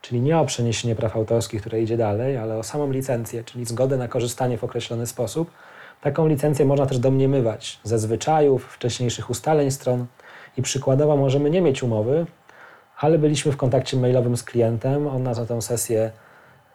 czyli 0.00 0.20
nie 0.20 0.38
o 0.38 0.44
przeniesienie 0.44 0.94
praw 0.94 1.16
autorskich, 1.16 1.60
które 1.60 1.80
idzie 1.80 1.96
dalej, 1.96 2.36
ale 2.36 2.56
o 2.56 2.62
samą 2.62 2.90
licencję, 2.90 3.44
czyli 3.44 3.64
zgodę 3.64 3.96
na 3.96 4.08
korzystanie 4.08 4.58
w 4.58 4.64
określony 4.64 5.06
sposób, 5.06 5.50
taką 6.00 6.28
licencję 6.28 6.64
można 6.64 6.86
też 6.86 6.98
domniemywać 6.98 7.80
ze 7.84 7.98
zwyczajów, 7.98 8.74
wcześniejszych 8.74 9.30
ustaleń 9.30 9.70
stron 9.70 10.06
i 10.56 10.62
przykładowo 10.62 11.16
możemy 11.16 11.50
nie 11.50 11.60
mieć 11.60 11.82
umowy, 11.82 12.26
ale 12.98 13.18
byliśmy 13.18 13.52
w 13.52 13.56
kontakcie 13.56 13.96
mailowym 13.96 14.36
z 14.36 14.42
klientem, 14.42 15.06
on 15.06 15.22
nas 15.22 15.38
na 15.38 15.46
tę 15.46 15.62
sesję 15.62 16.10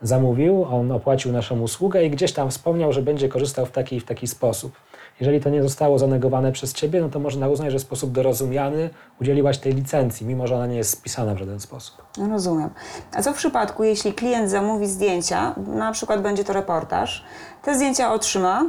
zamówił, 0.01 0.65
on 0.65 0.91
opłacił 0.91 1.31
naszą 1.31 1.61
usługę 1.61 2.05
i 2.05 2.09
gdzieś 2.09 2.33
tam 2.33 2.51
wspomniał, 2.51 2.93
że 2.93 3.01
będzie 3.01 3.29
korzystał 3.29 3.65
w 3.65 3.71
taki 3.71 3.99
w 3.99 4.05
taki 4.05 4.27
sposób. 4.27 4.71
Jeżeli 5.19 5.41
to 5.41 5.49
nie 5.49 5.63
zostało 5.63 5.99
zanegowane 5.99 6.51
przez 6.51 6.73
Ciebie, 6.73 7.01
no 7.01 7.09
to 7.09 7.19
można 7.19 7.47
uznać, 7.47 7.71
że 7.71 7.79
w 7.79 7.81
sposób 7.81 8.11
dorozumiany 8.11 8.89
udzieliłaś 9.21 9.57
tej 9.57 9.73
licencji, 9.73 10.27
mimo 10.27 10.47
że 10.47 10.55
ona 10.55 10.67
nie 10.67 10.77
jest 10.77 10.91
spisana 10.91 11.35
w 11.35 11.37
żaden 11.37 11.59
sposób. 11.59 11.95
No 12.17 12.29
rozumiem. 12.29 12.69
A 13.13 13.21
co 13.21 13.33
w 13.33 13.37
przypadku, 13.37 13.83
jeśli 13.83 14.13
klient 14.13 14.49
zamówi 14.49 14.87
zdjęcia, 14.87 15.55
na 15.67 15.91
przykład 15.91 16.21
będzie 16.21 16.43
to 16.43 16.53
reportaż, 16.53 17.23
te 17.63 17.75
zdjęcia 17.75 18.13
otrzyma 18.13 18.65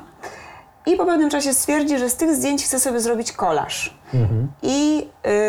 i 0.87 0.97
po 0.97 1.07
pewnym 1.07 1.31
czasie 1.31 1.55
stwierdzi, 1.55 1.99
że 1.99 2.11
z 2.11 2.17
tych 2.17 2.35
zdjęć 2.35 2.65
chce 2.65 2.81
sobie 2.81 3.01
zrobić 3.01 3.33
kolaż. 3.33 3.95
I 4.63 5.07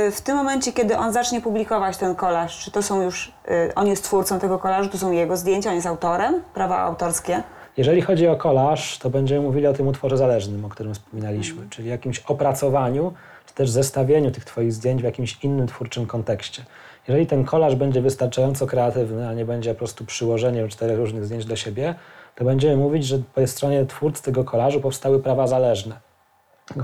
y, 0.07 0.11
w 0.11 0.21
tym 0.21 0.37
momencie, 0.37 0.73
kiedy 0.73 0.97
on 0.97 1.13
zacznie 1.13 1.41
publikować 1.41 1.97
ten 1.97 2.15
kolaż, 2.15 2.59
czy 2.59 2.71
to 2.71 2.81
są 2.81 3.01
już, 3.01 3.31
y, 3.69 3.75
on 3.75 3.87
jest 3.87 4.03
twórcą 4.03 4.39
tego 4.39 4.59
kolażu, 4.59 4.89
to 4.89 4.97
są 4.97 5.11
jego 5.11 5.37
zdjęcia, 5.37 5.69
on 5.69 5.75
jest 5.75 5.87
autorem, 5.87 6.41
prawa 6.53 6.77
autorskie? 6.77 7.43
Jeżeli 7.77 8.01
chodzi 8.01 8.27
o 8.27 8.35
kolaż, 8.35 8.97
to 8.97 9.09
będziemy 9.09 9.41
mówili 9.41 9.67
o 9.67 9.73
tym 9.73 9.87
utworze 9.87 10.17
zależnym, 10.17 10.65
o 10.65 10.69
którym 10.69 10.93
wspominaliśmy, 10.93 11.69
czyli 11.69 11.89
jakimś 11.89 12.19
opracowaniu, 12.19 13.13
czy 13.45 13.53
też 13.53 13.69
zestawieniu 13.69 14.31
tych 14.31 14.45
Twoich 14.45 14.73
zdjęć 14.73 15.01
w 15.01 15.05
jakimś 15.05 15.43
innym 15.43 15.67
twórczym 15.67 16.05
kontekście. 16.05 16.65
Jeżeli 17.07 17.27
ten 17.27 17.45
kolaż 17.45 17.75
będzie 17.75 18.01
wystarczająco 18.01 18.67
kreatywny, 18.67 19.27
a 19.27 19.33
nie 19.33 19.45
będzie 19.45 19.73
po 19.73 19.77
prostu 19.77 20.05
przyłożeniem 20.05 20.69
czterech 20.69 20.97
różnych 20.97 21.25
zdjęć 21.25 21.45
do 21.45 21.55
siebie, 21.55 21.95
to 22.35 22.45
będziemy 22.45 22.77
mówić, 22.77 23.05
że 23.05 23.19
po 23.35 23.47
stronie 23.47 23.85
twórcy 23.85 24.23
tego 24.23 24.43
kolażu 24.43 24.81
powstały 24.81 25.19
prawa 25.19 25.47
zależne. 25.47 25.99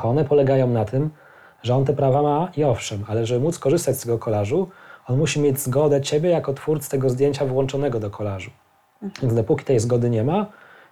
One 0.03 0.25
polegają 0.25 0.67
na 0.67 0.85
tym, 0.85 1.09
że 1.63 1.75
on 1.75 1.85
te 1.85 1.93
prawa 1.93 2.21
ma 2.21 2.51
i 2.57 2.63
owszem, 2.63 3.05
ale 3.07 3.25
żeby 3.25 3.39
móc 3.39 3.59
korzystać 3.59 3.97
z 3.97 4.01
tego 4.01 4.19
kolażu, 4.19 4.69
on 5.07 5.17
musi 5.17 5.39
mieć 5.39 5.59
zgodę 5.59 6.01
Ciebie 6.01 6.29
jako 6.29 6.53
twórcy 6.53 6.89
tego 6.89 7.09
zdjęcia 7.09 7.45
włączonego 7.45 7.99
do 7.99 8.09
kolażu. 8.09 8.51
Więc 9.21 9.33
dopóki 9.33 9.65
tej 9.65 9.79
zgody 9.79 10.09
nie 10.09 10.23
ma, 10.23 10.45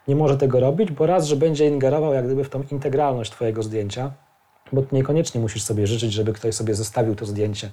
nie 0.07 0.15
może 0.15 0.37
tego 0.37 0.59
robić, 0.59 0.91
bo 0.91 1.05
raz, 1.05 1.27
że 1.27 1.35
będzie 1.35 1.67
ingerował 1.67 2.13
jak 2.13 2.25
gdyby 2.25 2.43
w 2.43 2.49
tą 2.49 2.63
integralność 2.71 3.31
Twojego 3.31 3.63
zdjęcia, 3.63 4.11
bo 4.73 4.83
niekoniecznie 4.91 5.41
musisz 5.41 5.63
sobie 5.63 5.87
życzyć, 5.87 6.13
żeby 6.13 6.33
ktoś 6.33 6.55
sobie 6.55 6.75
zostawił 6.75 7.15
to 7.15 7.25
zdjęcie 7.25 7.69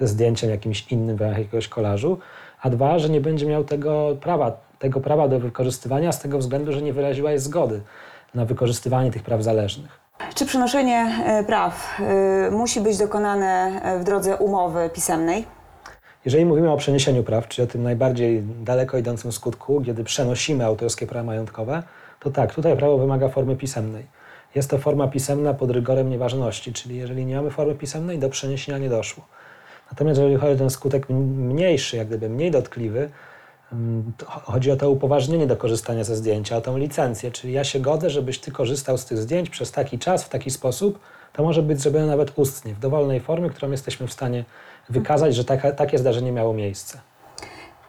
ze 0.00 0.06
zdjęciem 0.06 0.50
jakimś 0.50 0.92
innym 0.92 1.16
w 1.16 1.20
ramach 1.20 1.38
jakiegoś 1.38 1.68
kolażu, 1.68 2.18
a 2.62 2.70
dwa, 2.70 2.98
że 2.98 3.08
nie 3.08 3.20
będzie 3.20 3.46
miał 3.46 3.64
tego 3.64 4.16
prawa, 4.20 4.56
tego 4.78 5.00
prawa 5.00 5.28
do 5.28 5.40
wykorzystywania 5.40 6.12
z 6.12 6.20
tego 6.20 6.38
względu, 6.38 6.72
że 6.72 6.82
nie 6.82 6.92
wyraziłaś 6.92 7.40
zgody 7.40 7.80
na 8.34 8.44
wykorzystywanie 8.44 9.10
tych 9.10 9.22
praw 9.22 9.42
zależnych. 9.42 10.00
Czy 10.34 10.46
przenoszenie 10.46 11.22
e, 11.26 11.44
praw 11.44 12.00
e, 12.00 12.50
musi 12.50 12.80
być 12.80 12.98
dokonane 12.98 13.80
e, 13.82 13.98
w 13.98 14.04
drodze 14.04 14.36
umowy 14.36 14.90
pisemnej? 14.94 15.44
Jeżeli 16.24 16.44
mówimy 16.44 16.70
o 16.70 16.76
przeniesieniu 16.76 17.22
praw, 17.22 17.48
czyli 17.48 17.68
o 17.68 17.70
tym 17.72 17.82
najbardziej 17.82 18.42
daleko 18.42 18.98
idącym 18.98 19.32
skutku, 19.32 19.82
kiedy 19.86 20.04
przenosimy 20.04 20.64
autorskie 20.64 21.06
prawa 21.06 21.26
majątkowe, 21.26 21.82
to 22.20 22.30
tak, 22.30 22.54
tutaj 22.54 22.76
prawo 22.76 22.98
wymaga 22.98 23.28
formy 23.28 23.56
pisemnej. 23.56 24.06
Jest 24.54 24.70
to 24.70 24.78
forma 24.78 25.08
pisemna 25.08 25.54
pod 25.54 25.70
rygorem 25.70 26.10
nieważności, 26.10 26.72
czyli 26.72 26.96
jeżeli 26.96 27.26
nie 27.26 27.36
mamy 27.36 27.50
formy 27.50 27.74
pisemnej, 27.74 28.18
do 28.18 28.28
przeniesienia 28.28 28.78
nie 28.78 28.88
doszło. 28.88 29.24
Natomiast 29.90 30.20
jeżeli 30.20 30.36
chodzi 30.36 30.52
o 30.52 30.56
ten 30.56 30.70
skutek 30.70 31.10
mniejszy, 31.10 31.96
jak 31.96 32.06
gdyby 32.06 32.28
mniej 32.28 32.50
dotkliwy, 32.50 33.10
chodzi 34.44 34.70
o 34.70 34.76
to 34.76 34.90
upoważnienie 34.90 35.46
do 35.46 35.56
korzystania 35.56 36.04
ze 36.04 36.16
zdjęcia, 36.16 36.56
o 36.56 36.60
tą 36.60 36.78
licencję, 36.78 37.30
czyli 37.30 37.52
ja 37.52 37.64
się 37.64 37.80
godzę, 37.80 38.10
żebyś 38.10 38.38
ty 38.38 38.52
korzystał 38.52 38.98
z 38.98 39.04
tych 39.04 39.18
zdjęć 39.18 39.50
przez 39.50 39.72
taki 39.72 39.98
czas, 39.98 40.24
w 40.24 40.28
taki 40.28 40.50
sposób, 40.50 40.98
to 41.32 41.42
może 41.42 41.62
być 41.62 41.80
zrobione 41.80 42.06
nawet 42.06 42.32
ustnie, 42.38 42.74
w 42.74 42.78
dowolnej 42.78 43.20
formie, 43.20 43.50
którą 43.50 43.70
jesteśmy 43.70 44.06
w 44.06 44.12
stanie 44.12 44.44
wykazać, 44.88 45.34
że 45.34 45.44
taka, 45.44 45.72
takie 45.72 45.98
zdarzenie 45.98 46.32
miało 46.32 46.54
miejsce. 46.54 46.98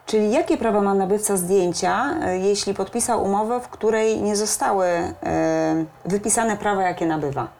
Czyli 0.06 0.32
jakie 0.32 0.56
prawa 0.56 0.80
ma 0.80 0.94
nabywca 0.94 1.36
zdjęcia, 1.36 2.14
e, 2.22 2.38
jeśli 2.38 2.74
podpisał 2.74 3.24
umowę, 3.24 3.60
w 3.60 3.68
której 3.68 4.22
nie 4.22 4.36
zostały 4.36 4.86
e, 4.86 5.84
wypisane 6.04 6.56
prawa, 6.56 6.82
jakie 6.82 7.06
nabywa? 7.06 7.57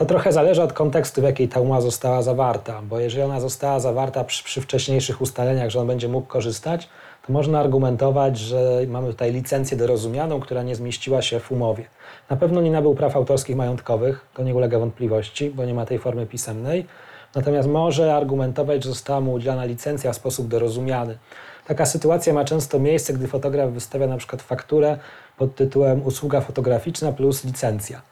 To 0.00 0.06
trochę 0.06 0.32
zależy 0.32 0.62
od 0.62 0.72
kontekstu, 0.72 1.20
w 1.20 1.24
jakiej 1.24 1.48
ta 1.48 1.60
umowa 1.60 1.80
została 1.80 2.22
zawarta, 2.22 2.82
bo 2.82 3.00
jeżeli 3.00 3.22
ona 3.22 3.40
została 3.40 3.80
zawarta 3.80 4.24
przy, 4.24 4.44
przy, 4.44 4.60
wcześniejszych 4.60 5.20
ustaleniach, 5.20 5.70
że 5.70 5.80
on 5.80 5.86
będzie 5.86 6.08
mógł 6.08 6.26
korzystać, 6.26 6.88
to 7.26 7.32
można 7.32 7.60
argumentować, 7.60 8.38
że 8.38 8.80
mamy 8.88 9.08
tutaj 9.08 9.32
licencję 9.32 9.76
dorozumianą, 9.76 10.40
która 10.40 10.62
nie 10.62 10.74
zmieściła 10.74 11.22
się 11.22 11.40
w 11.40 11.52
umowie. 11.52 11.84
Na 12.30 12.36
pewno 12.36 12.60
nie 12.60 12.70
nabył 12.70 12.94
praw 12.94 13.16
autorskich 13.16 13.56
majątkowych, 13.56 14.26
to 14.34 14.42
nie 14.42 14.54
ulega 14.54 14.78
wątpliwości, 14.78 15.50
bo 15.50 15.64
nie 15.64 15.74
ma 15.74 15.86
tej 15.86 15.98
formy 15.98 16.26
pisemnej. 16.26 16.86
Natomiast 17.34 17.68
może 17.68 18.14
argumentować, 18.14 18.84
że 18.84 18.88
została 18.88 19.20
mu 19.20 19.32
udzielona 19.32 19.64
licencja 19.64 20.12
w 20.12 20.16
sposób 20.16 20.48
dorozumiany. 20.48 21.18
Taka 21.66 21.86
sytuacja 21.86 22.32
ma 22.34 22.44
często 22.44 22.78
miejsce, 22.78 23.12
gdy 23.12 23.28
fotograf 23.28 23.70
wystawia 23.70 24.06
na 24.06 24.16
przykład 24.16 24.42
fakturę 24.42 24.98
pod 25.36 25.54
tytułem 25.54 26.06
usługa 26.06 26.40
fotograficzna 26.40 27.12
plus 27.12 27.44
licencja. 27.44 28.02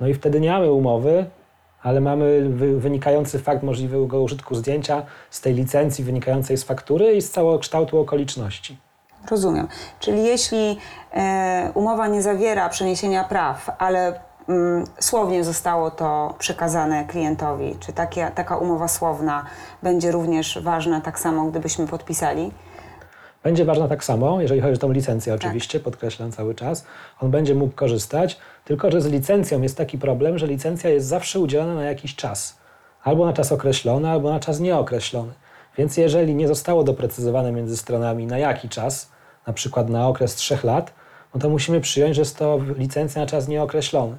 No 0.00 0.08
i 0.08 0.14
wtedy 0.14 0.40
nie 0.40 0.50
mamy 0.50 0.72
umowy, 0.72 1.26
ale 1.82 2.00
mamy 2.00 2.48
wynikający 2.78 3.38
fakt 3.38 3.62
możliwego 3.62 4.22
użytku 4.22 4.54
zdjęcia 4.54 5.02
z 5.30 5.40
tej 5.40 5.54
licencji 5.54 6.04
wynikającej 6.04 6.56
z 6.56 6.64
faktury 6.64 7.12
i 7.12 7.22
z 7.22 7.30
całokształtu 7.30 8.00
okoliczności. 8.00 8.76
Rozumiem. 9.30 9.68
Czyli 10.00 10.24
jeśli 10.24 10.78
e, 11.14 11.70
umowa 11.74 12.08
nie 12.08 12.22
zawiera 12.22 12.68
przeniesienia 12.68 13.24
praw, 13.24 13.70
ale 13.78 14.20
mm, 14.48 14.84
słownie 14.98 15.44
zostało 15.44 15.90
to 15.90 16.34
przekazane 16.38 17.04
klientowi, 17.04 17.76
czy 17.80 17.92
takie, 17.92 18.30
taka 18.34 18.56
umowa 18.56 18.88
słowna 18.88 19.44
będzie 19.82 20.12
również 20.12 20.58
ważna 20.62 21.00
tak 21.00 21.18
samo, 21.18 21.44
gdybyśmy 21.44 21.86
podpisali? 21.86 22.50
Będzie 23.42 23.64
ważna 23.64 23.88
tak 23.88 24.04
samo, 24.04 24.40
jeżeli 24.40 24.60
chodzi 24.60 24.74
o 24.74 24.78
tą 24.78 24.92
licencję 24.92 25.34
oczywiście, 25.34 25.78
tak. 25.78 25.84
podkreślam 25.84 26.32
cały 26.32 26.54
czas. 26.54 26.84
On 27.20 27.30
będzie 27.30 27.54
mógł 27.54 27.74
korzystać, 27.74 28.38
tylko 28.64 28.90
że 28.90 29.00
z 29.00 29.06
licencją 29.06 29.62
jest 29.62 29.76
taki 29.76 29.98
problem, 29.98 30.38
że 30.38 30.46
licencja 30.46 30.90
jest 30.90 31.06
zawsze 31.06 31.40
udzielana 31.40 31.74
na 31.74 31.84
jakiś 31.84 32.14
czas. 32.16 32.58
Albo 33.02 33.26
na 33.26 33.32
czas 33.32 33.52
określony, 33.52 34.10
albo 34.10 34.30
na 34.30 34.40
czas 34.40 34.60
nieokreślony. 34.60 35.32
Więc 35.78 35.96
jeżeli 35.96 36.34
nie 36.34 36.48
zostało 36.48 36.84
doprecyzowane 36.84 37.52
między 37.52 37.76
stronami 37.76 38.26
na 38.26 38.38
jaki 38.38 38.68
czas, 38.68 39.10
na 39.46 39.52
przykład 39.52 39.88
na 39.88 40.08
okres 40.08 40.34
trzech 40.34 40.64
lat, 40.64 40.92
no 41.34 41.40
to 41.40 41.48
musimy 41.48 41.80
przyjąć, 41.80 42.16
że 42.16 42.22
jest 42.22 42.38
to 42.38 42.60
licencja 42.76 43.20
na 43.20 43.26
czas 43.26 43.48
nieokreślony. 43.48 44.16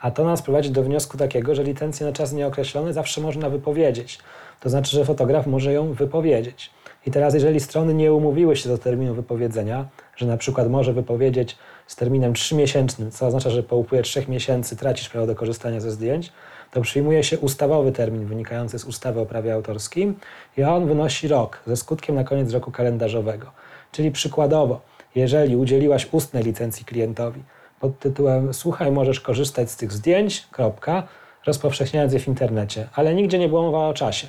A 0.00 0.10
to 0.10 0.24
nas 0.24 0.42
prowadzi 0.42 0.70
do 0.70 0.82
wniosku 0.82 1.18
takiego, 1.18 1.54
że 1.54 1.64
licencję 1.64 2.06
na 2.06 2.12
czas 2.12 2.32
nieokreślony 2.32 2.92
zawsze 2.92 3.20
można 3.20 3.50
wypowiedzieć. 3.50 4.18
To 4.60 4.70
znaczy, 4.70 4.96
że 4.96 5.04
fotograf 5.04 5.46
może 5.46 5.72
ją 5.72 5.92
wypowiedzieć. 5.92 6.70
I 7.06 7.10
teraz, 7.10 7.34
jeżeli 7.34 7.60
strony 7.60 7.94
nie 7.94 8.12
umówiły 8.12 8.56
się 8.56 8.68
do 8.68 8.78
terminu 8.78 9.14
wypowiedzenia, 9.14 9.88
że 10.16 10.26
na 10.26 10.36
przykład 10.36 10.70
może 10.70 10.92
wypowiedzieć 10.92 11.58
z 11.86 11.96
terminem 11.96 12.34
trzymiesięcznym, 12.34 13.10
co 13.10 13.26
oznacza, 13.26 13.50
że 13.50 13.62
po 13.62 13.76
upływie 13.76 14.02
trzech 14.02 14.28
miesięcy 14.28 14.76
tracisz 14.76 15.08
prawo 15.08 15.26
do 15.26 15.34
korzystania 15.34 15.80
ze 15.80 15.90
zdjęć, 15.90 16.32
to 16.70 16.80
przyjmuje 16.80 17.24
się 17.24 17.38
ustawowy 17.38 17.92
termin 17.92 18.26
wynikający 18.26 18.78
z 18.78 18.84
ustawy 18.84 19.20
o 19.20 19.26
prawie 19.26 19.54
autorskim 19.54 20.14
i 20.56 20.62
on 20.62 20.86
wynosi 20.86 21.28
rok 21.28 21.60
ze 21.66 21.76
skutkiem 21.76 22.14
na 22.14 22.24
koniec 22.24 22.52
roku 22.52 22.70
kalendarzowego. 22.70 23.46
Czyli 23.92 24.10
przykładowo, 24.10 24.80
jeżeli 25.14 25.56
udzieliłaś 25.56 26.08
ustnej 26.12 26.42
licencji 26.44 26.84
klientowi 26.84 27.42
pod 27.80 27.98
tytułem 27.98 28.54
słuchaj, 28.54 28.92
możesz 28.92 29.20
korzystać 29.20 29.70
z 29.70 29.76
tych 29.76 29.92
zdjęć, 29.92 30.46
kropka, 30.50 31.02
rozpowszechniając 31.46 32.12
je 32.12 32.18
w 32.18 32.28
internecie, 32.28 32.88
ale 32.94 33.14
nigdzie 33.14 33.38
nie 33.38 33.48
było 33.48 33.62
mowa 33.62 33.88
o 33.88 33.94
czasie 33.94 34.26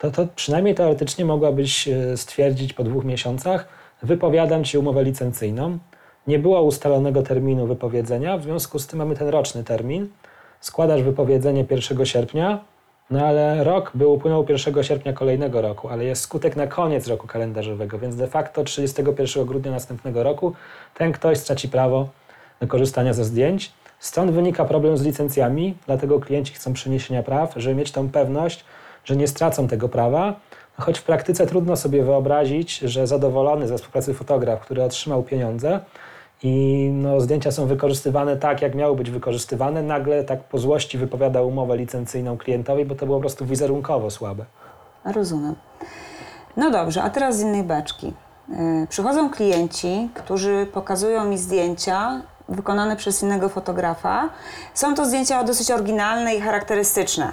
to, 0.00 0.10
to 0.10 0.26
przynajmniej 0.36 0.74
teoretycznie 0.74 1.24
mogłabyś 1.24 1.88
e, 1.88 2.16
stwierdzić 2.16 2.72
po 2.72 2.84
dwóch 2.84 3.04
miesiącach, 3.04 3.68
wypowiadam 4.02 4.64
Ci 4.64 4.78
umowę 4.78 5.04
licencyjną. 5.04 5.78
Nie 6.26 6.38
było 6.38 6.62
ustalonego 6.62 7.22
terminu 7.22 7.66
wypowiedzenia, 7.66 8.38
w 8.38 8.42
związku 8.42 8.78
z 8.78 8.86
tym 8.86 8.98
mamy 8.98 9.16
ten 9.16 9.28
roczny 9.28 9.64
termin. 9.64 10.08
Składasz 10.60 11.02
wypowiedzenie 11.02 11.64
1 11.70 12.06
sierpnia, 12.06 12.58
no 13.10 13.26
ale 13.26 13.64
rok 13.64 13.90
był 13.94 14.12
upłynął 14.12 14.46
1 14.48 14.82
sierpnia 14.82 15.12
kolejnego 15.12 15.60
roku, 15.60 15.88
ale 15.88 16.04
jest 16.04 16.22
skutek 16.22 16.56
na 16.56 16.66
koniec 16.66 17.08
roku 17.08 17.26
kalendarzowego, 17.26 17.98
więc 17.98 18.16
de 18.16 18.26
facto 18.26 18.64
31 18.64 19.44
grudnia 19.46 19.70
następnego 19.70 20.22
roku 20.22 20.52
ten 20.94 21.12
ktoś 21.12 21.38
straci 21.38 21.68
prawo 21.68 22.08
do 22.60 22.66
korzystania 22.66 23.12
ze 23.12 23.24
zdjęć. 23.24 23.72
Stąd 23.98 24.30
wynika 24.30 24.64
problem 24.64 24.96
z 24.96 25.02
licencjami, 25.02 25.74
dlatego 25.86 26.20
klienci 26.20 26.54
chcą 26.54 26.72
przeniesienia 26.72 27.22
praw, 27.22 27.52
żeby 27.56 27.74
mieć 27.74 27.92
tą 27.92 28.08
pewność, 28.08 28.64
że 29.04 29.16
nie 29.16 29.28
stracą 29.28 29.68
tego 29.68 29.88
prawa, 29.88 30.34
choć 30.78 30.98
w 30.98 31.02
praktyce 31.02 31.46
trudno 31.46 31.76
sobie 31.76 32.02
wyobrazić, 32.02 32.78
że 32.78 33.06
zadowolony 33.06 33.68
ze 33.68 33.76
współpracy 33.76 34.14
fotograf, 34.14 34.60
który 34.60 34.82
otrzymał 34.82 35.22
pieniądze 35.22 35.80
i 36.42 36.90
no, 36.94 37.20
zdjęcia 37.20 37.52
są 37.52 37.66
wykorzystywane 37.66 38.36
tak, 38.36 38.62
jak 38.62 38.74
miały 38.74 38.96
być 38.96 39.10
wykorzystywane, 39.10 39.82
nagle 39.82 40.24
tak 40.24 40.44
po 40.44 40.58
złości 40.58 40.98
wypowiada 40.98 41.42
umowę 41.42 41.76
licencyjną 41.76 42.38
klientowi, 42.38 42.84
bo 42.84 42.94
to 42.94 43.06
było 43.06 43.18
po 43.18 43.20
prostu 43.20 43.46
wizerunkowo 43.46 44.10
słabe. 44.10 44.44
Rozumiem. 45.04 45.54
No 46.56 46.70
dobrze, 46.70 47.02
a 47.02 47.10
teraz 47.10 47.36
z 47.36 47.40
innej 47.40 47.62
beczki. 47.62 48.12
Yy, 48.48 48.86
przychodzą 48.88 49.30
klienci, 49.30 50.08
którzy 50.14 50.66
pokazują 50.72 51.24
mi 51.24 51.38
zdjęcia 51.38 52.22
wykonane 52.48 52.96
przez 52.96 53.22
innego 53.22 53.48
fotografa. 53.48 54.28
Są 54.74 54.94
to 54.94 55.06
zdjęcia 55.06 55.44
dosyć 55.44 55.70
oryginalne 55.70 56.34
i 56.34 56.40
charakterystyczne 56.40 57.32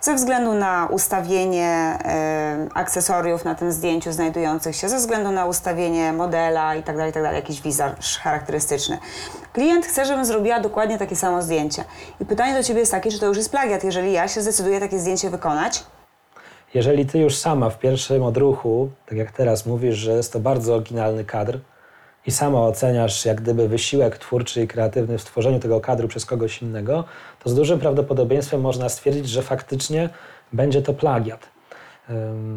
ze 0.00 0.14
względu 0.14 0.54
na 0.54 0.88
ustawienie 0.90 1.98
e, 2.04 2.68
akcesoriów 2.74 3.44
na 3.44 3.54
tym 3.54 3.72
zdjęciu 3.72 4.12
znajdujących 4.12 4.76
się, 4.76 4.88
ze 4.88 4.96
względu 4.96 5.30
na 5.30 5.46
ustawienie 5.46 6.12
modela 6.12 6.74
itd., 6.74 6.98
tak 6.98 7.06
itd., 7.06 7.22
tak 7.22 7.34
jakiś 7.34 7.62
wizerz 7.62 8.18
charakterystyczny. 8.18 8.98
Klient 9.52 9.86
chce, 9.86 10.04
żebym 10.06 10.24
zrobiła 10.24 10.60
dokładnie 10.60 10.98
takie 10.98 11.16
samo 11.16 11.42
zdjęcie. 11.42 11.84
I 12.20 12.24
pytanie 12.24 12.54
do 12.54 12.62
Ciebie 12.62 12.80
jest 12.80 12.92
takie, 12.92 13.10
czy 13.10 13.20
to 13.20 13.26
już 13.26 13.36
jest 13.36 13.50
plagiat, 13.50 13.84
jeżeli 13.84 14.12
ja 14.12 14.28
się 14.28 14.40
zdecyduję 14.40 14.80
takie 14.80 14.98
zdjęcie 14.98 15.30
wykonać? 15.30 15.84
Jeżeli 16.74 17.06
Ty 17.06 17.18
już 17.18 17.36
sama 17.36 17.70
w 17.70 17.78
pierwszym 17.78 18.22
odruchu, 18.22 18.88
tak 19.06 19.18
jak 19.18 19.32
teraz 19.32 19.66
mówisz, 19.66 19.96
że 19.96 20.12
jest 20.12 20.32
to 20.32 20.40
bardzo 20.40 20.74
oryginalny 20.74 21.24
kadr, 21.24 21.58
i 22.26 22.30
sama 22.30 22.60
oceniasz 22.60 23.24
jak 23.24 23.40
gdyby 23.40 23.68
wysiłek 23.68 24.18
twórczy 24.18 24.62
i 24.62 24.68
kreatywny 24.68 25.18
w 25.18 25.22
stworzeniu 25.22 25.58
tego 25.58 25.80
kadru 25.80 26.08
przez 26.08 26.26
kogoś 26.26 26.62
innego, 26.62 27.04
to 27.44 27.50
z 27.50 27.54
dużym 27.54 27.78
prawdopodobieństwem 27.78 28.60
można 28.60 28.88
stwierdzić, 28.88 29.28
że 29.28 29.42
faktycznie 29.42 30.08
będzie 30.52 30.82
to 30.82 30.94
plagiat. 30.94 31.52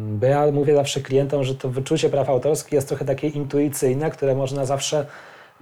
Bo 0.08 0.26
ja 0.26 0.52
mówię 0.52 0.74
zawsze 0.74 1.00
klientom, 1.00 1.44
że 1.44 1.54
to 1.54 1.68
wyczucie 1.68 2.08
praw 2.08 2.28
autorskich 2.28 2.72
jest 2.72 2.88
trochę 2.88 3.04
takie 3.04 3.28
intuicyjne, 3.28 4.10
które 4.10 4.34
można 4.34 4.64
zawsze 4.64 5.06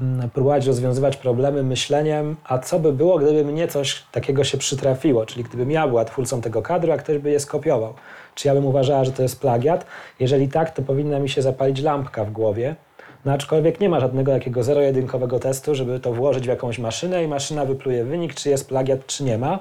mm, 0.00 0.30
próbować 0.30 0.66
rozwiązywać 0.66 1.16
problemy 1.16 1.62
myśleniem, 1.62 2.36
a 2.44 2.58
co 2.58 2.78
by 2.78 2.92
było, 2.92 3.18
gdyby 3.18 3.44
mnie 3.44 3.68
coś 3.68 4.02
takiego 4.12 4.44
się 4.44 4.58
przytrafiło, 4.58 5.26
czyli 5.26 5.44
gdybym 5.44 5.70
ja 5.70 5.88
była 5.88 6.04
twórcą 6.04 6.40
tego 6.40 6.62
kadru, 6.62 6.92
a 6.92 6.96
ktoś 6.96 7.18
by 7.18 7.30
je 7.30 7.40
skopiował. 7.40 7.94
Czy 8.34 8.48
ja 8.48 8.54
bym 8.54 8.66
uważała, 8.66 9.04
że 9.04 9.12
to 9.12 9.22
jest 9.22 9.40
plagiat? 9.40 9.86
Jeżeli 10.20 10.48
tak, 10.48 10.70
to 10.70 10.82
powinna 10.82 11.18
mi 11.18 11.28
się 11.28 11.42
zapalić 11.42 11.80
lampka 11.80 12.24
w 12.24 12.30
głowie. 12.30 12.76
No 13.24 13.32
aczkolwiek 13.32 13.80
nie 13.80 13.88
ma 13.88 14.00
żadnego 14.00 14.32
takiego 14.32 14.62
zero-jedynkowego 14.62 15.38
testu, 15.38 15.74
żeby 15.74 16.00
to 16.00 16.12
włożyć 16.12 16.44
w 16.44 16.48
jakąś 16.48 16.78
maszynę 16.78 17.24
i 17.24 17.28
maszyna 17.28 17.64
wypluje 17.64 18.04
wynik, 18.04 18.34
czy 18.34 18.50
jest 18.50 18.68
plagiat, 18.68 19.06
czy 19.06 19.24
nie 19.24 19.38
ma. 19.38 19.58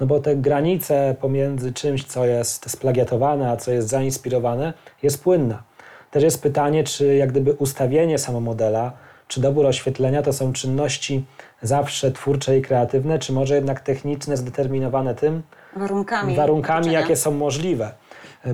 No 0.00 0.06
bo 0.06 0.20
te 0.20 0.36
granice 0.36 1.16
pomiędzy 1.20 1.72
czymś, 1.72 2.04
co 2.04 2.26
jest 2.26 2.70
splagiatowane, 2.70 3.50
a 3.50 3.56
co 3.56 3.70
jest 3.70 3.88
zainspirowane, 3.88 4.72
jest 5.02 5.22
płynna. 5.22 5.62
Też 6.10 6.22
jest 6.22 6.42
pytanie, 6.42 6.84
czy 6.84 7.14
jak 7.16 7.30
gdyby 7.30 7.52
ustawienie 7.52 8.18
samomodela, 8.18 8.92
czy 9.28 9.40
dobór 9.40 9.66
oświetlenia 9.66 10.22
to 10.22 10.32
są 10.32 10.52
czynności 10.52 11.24
zawsze 11.62 12.12
twórcze 12.12 12.58
i 12.58 12.62
kreatywne, 12.62 13.18
czy 13.18 13.32
może 13.32 13.54
jednak 13.54 13.80
techniczne, 13.80 14.36
zdeterminowane 14.36 15.14
tym, 15.14 15.42
Warunkami. 15.76 16.36
warunkami, 16.36 16.92
jakie 16.92 17.16
są 17.16 17.30
możliwe. 17.30 17.92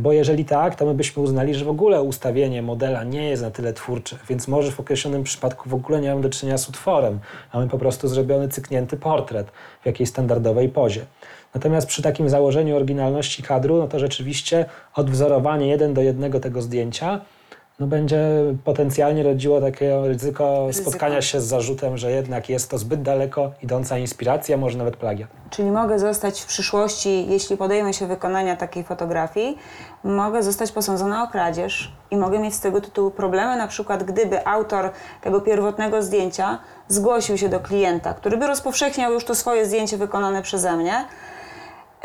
Bo 0.00 0.12
jeżeli 0.12 0.44
tak, 0.44 0.74
to 0.74 0.86
my 0.86 0.94
byśmy 0.94 1.22
uznali, 1.22 1.54
że 1.54 1.64
w 1.64 1.68
ogóle 1.68 2.02
ustawienie 2.02 2.62
modela 2.62 3.04
nie 3.04 3.28
jest 3.28 3.42
na 3.42 3.50
tyle 3.50 3.72
twórcze, 3.72 4.16
więc 4.28 4.48
może 4.48 4.72
w 4.72 4.80
określonym 4.80 5.22
przypadku 5.22 5.70
w 5.70 5.74
ogóle 5.74 6.00
nie 6.00 6.08
mamy 6.08 6.22
do 6.22 6.28
czynienia 6.28 6.58
z 6.58 6.68
utworem. 6.68 7.18
Mamy 7.54 7.68
po 7.68 7.78
prostu 7.78 8.08
zrobiony, 8.08 8.48
cyknięty 8.48 8.96
portret 8.96 9.50
w 9.82 9.86
jakiejś 9.86 10.08
standardowej 10.08 10.68
pozie. 10.68 11.06
Natomiast 11.54 11.86
przy 11.86 12.02
takim 12.02 12.28
założeniu 12.28 12.76
oryginalności 12.76 13.42
kadru, 13.42 13.76
no 13.76 13.88
to 13.88 13.98
rzeczywiście 13.98 14.64
odwzorowanie 14.94 15.68
jeden 15.68 15.94
do 15.94 16.02
jednego 16.02 16.40
tego 16.40 16.62
zdjęcia 16.62 17.20
no 17.78 17.86
będzie 17.86 18.20
potencjalnie 18.64 19.22
rodziło 19.22 19.60
takie 19.60 20.00
ryzyko, 20.04 20.66
Ryzyko. 20.66 20.90
spotkania 20.90 21.22
się 21.22 21.40
z 21.40 21.44
zarzutem, 21.44 21.96
że 21.96 22.10
jednak 22.10 22.48
jest 22.48 22.70
to 22.70 22.78
zbyt 22.78 23.02
daleko 23.02 23.52
idąca 23.62 23.98
inspiracja, 23.98 24.56
może 24.56 24.78
nawet 24.78 24.96
plagiat. 24.96 25.28
Czyli 25.50 25.70
mogę 25.70 25.98
zostać 25.98 26.40
w 26.40 26.46
przyszłości, 26.46 27.26
jeśli 27.28 27.56
podejmę 27.56 27.94
się 27.94 28.06
wykonania 28.06 28.56
takiej 28.56 28.84
fotografii, 28.84 29.58
mogę 30.04 30.42
zostać 30.42 30.72
posądzona 30.72 31.22
o 31.22 31.28
kradzież 31.28 31.92
i 32.10 32.16
mogę 32.16 32.38
mieć 32.38 32.54
z 32.54 32.60
tego 32.60 32.80
tytułu 32.80 33.10
problemy, 33.10 33.56
na 33.56 33.68
przykład 33.68 34.04
gdyby 34.04 34.46
autor 34.46 34.90
tego 35.22 35.40
pierwotnego 35.40 36.02
zdjęcia 36.02 36.58
zgłosił 36.88 37.38
się 37.38 37.48
do 37.48 37.60
klienta, 37.60 38.14
który 38.14 38.36
by 38.36 38.46
rozpowszechniał 38.46 39.12
już 39.12 39.24
to 39.24 39.34
swoje 39.34 39.66
zdjęcie 39.66 39.96
wykonane 39.96 40.42
przeze 40.42 40.76
mnie. 40.76 41.04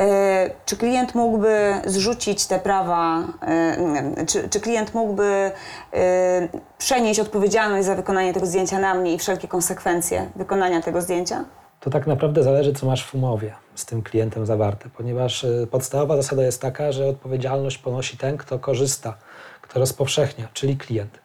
E, 0.02 0.50
Czy 0.66 0.78
klient 0.78 1.16
mógłby 1.16 1.74
zrzucić 1.86 2.46
te 2.48 2.60
prawa, 2.60 3.20
e, 3.42 4.26
czy, 4.26 4.50
czy 4.50 4.60
klient 4.60 4.94
mógłby 4.94 5.52
e, 5.94 6.50
przenieść 6.78 7.20
odpowiedzialność 7.20 7.86
za 7.86 7.96
wykonanie 7.96 8.34
tego 8.34 8.46
zdjęcia 8.46 8.80
na 8.80 8.94
mnie 8.94 9.14
i 9.14 9.20
wszelkie 9.20 9.48
konsekwencje 9.48 10.30
wykonania 10.36 10.82
tego 10.82 11.02
zdjęcia? 11.02 11.46
To 11.80 11.90
tak 11.90 12.08
naprawdę 12.08 12.44
zależy, 12.44 12.74
co 12.74 12.86
masz 12.86 13.06
w 13.06 13.16
umowie 13.16 13.54
z 13.76 13.86
tym 13.86 14.02
klientem 14.02 14.46
zawarte, 14.46 14.90
ponieważ 14.98 15.46
podstawowa 15.72 16.16
zasada 16.16 16.44
jest 16.44 16.62
taka, 16.62 16.92
że 16.92 17.08
odpowiedzialność 17.08 17.78
ponosi 17.78 18.18
ten, 18.18 18.38
kto 18.38 18.60
korzysta, 18.60 19.18
kto 19.62 19.80
rozpowszechnia, 19.80 20.48
czyli 20.54 20.78
klient. 20.78 21.20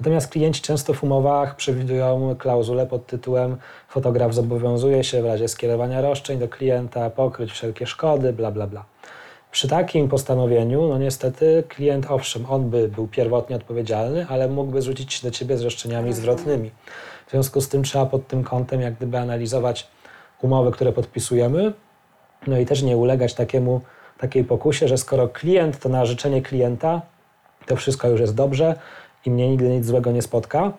Natomiast 0.00 0.28
klienci 0.28 0.62
często 0.62 0.94
w 0.94 1.04
umowach 1.04 1.56
przewidują 1.56 2.36
klauzulę 2.38 2.86
pod 2.86 3.06
tytułem 3.06 3.56
fotograf 3.88 4.34
zobowiązuje 4.34 5.04
się 5.04 5.22
w 5.22 5.26
razie 5.26 5.48
skierowania 5.48 6.00
roszczeń 6.00 6.38
do 6.38 6.48
klienta 6.48 7.10
pokryć 7.10 7.52
wszelkie 7.52 7.86
szkody, 7.86 8.32
bla 8.32 8.50
bla 8.50 8.66
bla. 8.66 8.84
Przy 9.50 9.68
takim 9.68 10.08
postanowieniu, 10.08 10.88
no 10.88 10.98
niestety, 10.98 11.64
klient, 11.68 12.06
owszem, 12.10 12.46
on 12.48 12.70
by 12.70 12.88
był 12.88 13.08
pierwotnie 13.08 13.56
odpowiedzialny, 13.56 14.26
ale 14.28 14.48
mógłby 14.48 14.82
zwrócić 14.82 15.14
się 15.14 15.28
do 15.28 15.30
ciebie 15.30 15.58
z 15.58 15.62
roszczeniami 15.62 16.12
zwrotnymi. 16.12 16.70
W 17.26 17.30
związku 17.30 17.60
z 17.60 17.68
tym 17.68 17.82
trzeba 17.82 18.06
pod 18.06 18.26
tym 18.26 18.44
kątem 18.44 18.80
jak 18.80 18.94
gdyby 18.94 19.18
analizować 19.18 19.88
umowy, 20.42 20.72
które 20.72 20.92
podpisujemy, 20.92 21.72
no 22.46 22.58
i 22.58 22.66
też 22.66 22.82
nie 22.82 22.96
ulegać 22.96 23.34
takiemu, 23.34 23.80
takiej 24.18 24.44
pokusie, 24.44 24.88
że 24.88 24.98
skoro 24.98 25.28
klient 25.28 25.78
to 25.78 25.88
na 25.88 26.06
życzenie 26.06 26.42
klienta, 26.42 27.02
to 27.66 27.76
wszystko 27.76 28.08
już 28.08 28.20
jest 28.20 28.34
dobrze 28.34 28.74
i 29.26 29.30
mnie 29.30 29.48
nigdy 29.48 29.68
nic 29.68 29.86
złego 29.86 30.12
nie 30.12 30.22
spotka, 30.22 30.72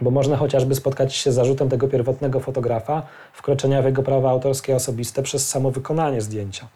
bo 0.00 0.10
można 0.10 0.36
chociażby 0.36 0.74
spotkać 0.74 1.14
się 1.14 1.32
z 1.32 1.34
zarzutem 1.34 1.68
tego 1.68 1.88
pierwotnego 1.88 2.40
fotografa 2.40 3.02
wkroczenia 3.32 3.82
w 3.82 3.84
jego 3.84 4.02
prawa 4.02 4.30
autorskie 4.30 4.76
osobiste 4.76 5.22
przez 5.22 5.48
samo 5.48 5.70
wykonanie 5.70 6.20
zdjęcia. 6.20 6.66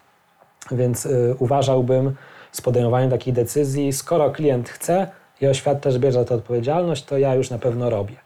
Więc 0.70 1.06
y, 1.06 1.34
uważałbym 1.38 2.14
z 2.52 2.60
podejmowaniem 2.60 3.10
takich 3.10 3.34
decyzji, 3.34 3.92
skoro 3.92 4.30
klient 4.30 4.68
chce 4.68 5.06
i 5.40 5.46
oświadcza, 5.46 5.90
że 5.90 5.98
bierze 5.98 6.18
za 6.18 6.24
to 6.24 6.34
odpowiedzialność, 6.34 7.04
to 7.04 7.18
ja 7.18 7.34
już 7.34 7.50
na 7.50 7.58
pewno 7.58 7.90
robię. 7.90 8.16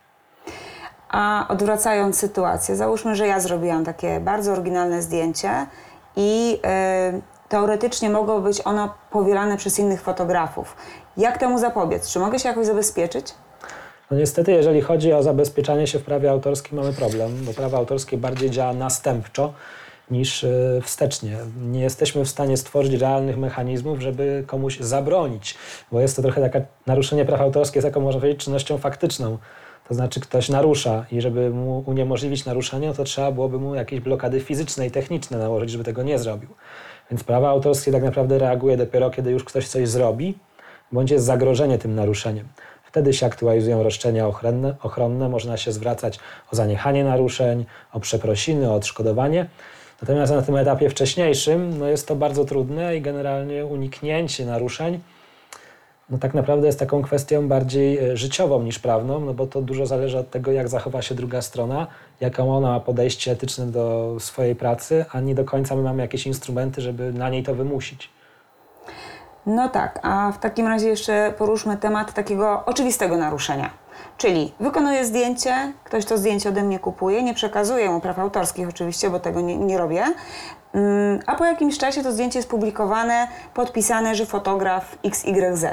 A 1.09 1.46
odwracając 1.49 2.18
sytuację, 2.18 2.77
załóżmy, 2.77 3.16
że 3.16 3.27
ja 3.27 3.40
zrobiłam 3.40 3.85
takie 3.85 4.20
bardzo 4.20 4.53
oryginalne 4.53 5.03
zdjęcie 5.03 5.66
i 6.16 6.61
e, 6.64 7.20
teoretycznie 7.48 8.11
mogło 8.11 8.40
być 8.40 8.61
ono 8.64 8.94
powielane 9.11 9.56
przez 9.56 9.78
innych 9.78 10.00
fotografów. 10.00 10.76
Jak 11.16 11.38
temu 11.38 11.59
zapobiec? 11.59 12.12
Czy 12.12 12.18
mogę 12.18 12.38
się 12.38 12.48
jakoś 12.48 12.66
zabezpieczyć? 12.66 13.26
No 14.11 14.16
niestety, 14.16 14.52
jeżeli 14.52 14.80
chodzi 14.80 15.12
o 15.12 15.22
zabezpieczanie 15.22 15.87
się 15.87 15.98
w 15.98 16.02
prawie 16.02 16.30
autorskim, 16.30 16.78
mamy 16.78 16.92
problem, 16.92 17.44
bo 17.44 17.52
prawo 17.52 17.76
autorskie 17.76 18.16
bardziej 18.16 18.50
działa 18.50 18.72
następczo 18.72 19.52
niż 20.11 20.44
y, 20.44 20.80
wstecznie. 20.82 21.37
Nie 21.62 21.80
jesteśmy 21.80 22.24
w 22.24 22.28
stanie 22.28 22.56
stworzyć 22.56 23.00
realnych 23.00 23.38
mechanizmów, 23.38 24.00
żeby 24.00 24.44
komuś 24.46 24.78
zabronić, 24.80 25.54
bo 25.92 26.00
jest 26.00 26.16
to 26.16 26.22
trochę 26.22 26.40
takie 26.40 26.66
naruszenie 26.87 27.24
praw 27.24 27.40
autorskich, 27.40 27.82
taką, 27.82 28.00
można 28.00 28.20
powiedzieć, 28.20 28.44
czynnością 28.44 28.78
faktyczną. 28.78 29.38
To 29.88 29.94
znaczy 29.94 30.20
ktoś 30.20 30.48
narusza 30.48 31.06
i 31.12 31.20
żeby 31.20 31.50
mu 31.50 31.78
uniemożliwić 31.87 32.44
naruszenie, 32.44 32.88
no 32.88 32.94
to 32.94 33.04
trzeba 33.04 33.32
byłoby 33.32 33.59
mu 33.59 33.74
jakieś 33.74 34.00
blokady 34.00 34.40
fizyczne 34.40 34.87
i 34.87 34.90
techniczne 34.90 35.38
nałożyć, 35.38 35.70
żeby 35.70 35.85
tego 35.85 36.02
nie 36.02 36.18
zrobił. 36.18 36.48
Więc 37.11 37.25
prawo 37.25 37.49
autorskie 37.49 37.92
tak 37.92 38.03
naprawdę 38.03 38.38
reaguje 38.38 38.77
dopiero, 38.77 39.11
kiedy 39.11 39.31
już 39.31 39.45
ktoś 39.45 39.69
coś 39.69 39.88
zrobi, 39.88 40.38
bądź 40.92 41.11
jest 41.11 41.25
zagrożenie 41.25 41.79
tym 41.79 41.95
naruszeniem. 41.95 42.49
Wtedy 42.85 43.12
się 43.12 43.27
aktualizują 43.27 43.83
roszczenia 43.83 44.27
ochronne, 44.27 44.75
ochronne, 44.83 45.29
można 45.29 45.57
się 45.57 45.73
zwracać 45.73 46.19
o 46.53 46.57
zaniechanie 46.57 47.05
naruszeń, 47.05 47.64
o 47.92 48.01
przeprosiny, 48.01 48.71
o 48.71 48.75
odszkodowanie. 48.75 49.47
Natomiast 50.03 50.33
na 50.33 50.42
tym 50.42 50.57
etapie 50.57 50.90
wcześniejszym 50.90 51.79
no 51.79 51.87
jest 51.87 52.09
to 52.09 52.16
bardzo 52.16 52.45
trudne 52.45 52.97
i 52.97 53.01
generalnie 53.01 53.66
uniknięcie 53.66 54.47
naruszeń 54.47 55.01
no 56.11 56.19
tak 56.19 56.35
naprawdę 56.35 56.66
jest 56.66 56.79
taką 56.79 57.03
kwestią 57.03 57.49
bardziej 57.49 57.99
e, 57.99 58.16
życiową 58.16 58.62
niż 58.62 58.79
prawną, 58.79 59.21
no 59.21 59.35
bo 59.35 59.47
to 59.47 59.62
dużo 59.62 59.87
zależy 59.87 60.19
od 60.19 60.31
tego, 60.31 60.53
jak 60.53 60.69
zachowa 60.69 61.03
się 61.03 61.14
druga 61.14 61.42
strona, 61.42 61.87
jaką 62.21 62.57
ona 62.57 62.69
ma 62.69 62.81
podejście 62.81 63.33
etyczne 63.33 63.66
do 63.66 64.16
swojej 64.19 64.57
pracy, 64.57 65.05
a 65.12 65.21
nie 65.21 65.35
do 65.35 65.45
końca 65.45 65.77
my 65.77 65.83
mamy 65.83 66.03
jakieś 66.03 66.27
instrumenty, 66.27 66.81
żeby 66.81 67.12
na 67.12 67.29
niej 67.29 67.42
to 67.42 67.55
wymusić. 67.55 68.11
No 69.47 69.69
tak, 69.69 70.01
a 70.03 70.33
w 70.33 70.38
takim 70.38 70.66
razie 70.66 70.88
jeszcze 70.88 71.35
poruszmy 71.38 71.77
temat 71.77 72.14
takiego 72.14 72.64
oczywistego 72.64 73.16
naruszenia. 73.16 73.71
Czyli 74.16 74.53
wykonuję 74.61 75.05
zdjęcie, 75.05 75.73
ktoś 75.85 76.05
to 76.05 76.19
zdjęcie 76.19 76.49
ode 76.49 76.62
mnie 76.62 76.79
kupuje, 76.79 77.23
nie 77.23 77.35
przekazuję 77.35 77.90
mu 77.90 78.01
praw 78.01 78.19
autorskich 78.19 78.69
oczywiście, 78.69 79.11
bo 79.11 79.21
tego 79.21 79.40
nie, 79.40 79.57
nie 79.57 79.79
robię, 79.79 80.05
Mm, 80.77 81.21
a 81.27 81.35
po 81.35 81.45
jakimś 81.45 81.79
czasie 81.79 82.03
to 82.03 82.12
zdjęcie 82.12 82.38
jest 82.38 82.51
publikowane, 82.51 83.29
podpisane, 83.55 84.14
że 84.14 84.27
fotograf 84.27 84.99
XYZ. 85.05 85.66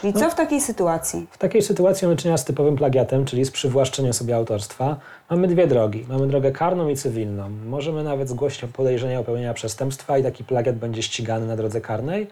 Czyli 0.00 0.12
co 0.12 0.30
w 0.30 0.34
takiej 0.34 0.60
sytuacji? 0.60 1.26
W 1.30 1.38
takiej 1.38 1.62
sytuacji 1.62 2.06
mamy 2.06 2.16
czynienia 2.16 2.38
z 2.38 2.44
typowym 2.44 2.76
plagiatem, 2.76 3.24
czyli 3.24 3.44
z 3.44 3.50
przywłaszczeniem 3.50 4.12
sobie 4.12 4.36
autorstwa. 4.36 4.96
Mamy 5.30 5.48
dwie 5.48 5.66
drogi. 5.66 6.06
Mamy 6.08 6.26
drogę 6.26 6.52
karną 6.52 6.88
i 6.88 6.96
cywilną. 6.96 7.50
Możemy 7.66 8.04
nawet 8.04 8.28
zgłosić 8.28 8.64
podejrzenie 8.72 9.18
o 9.18 9.22
popełnienia 9.22 9.54
przestępstwa 9.54 10.18
i 10.18 10.22
taki 10.22 10.44
plagiat 10.44 10.76
będzie 10.76 11.02
ścigany 11.02 11.46
na 11.46 11.56
drodze 11.56 11.80
karnej. 11.80 12.26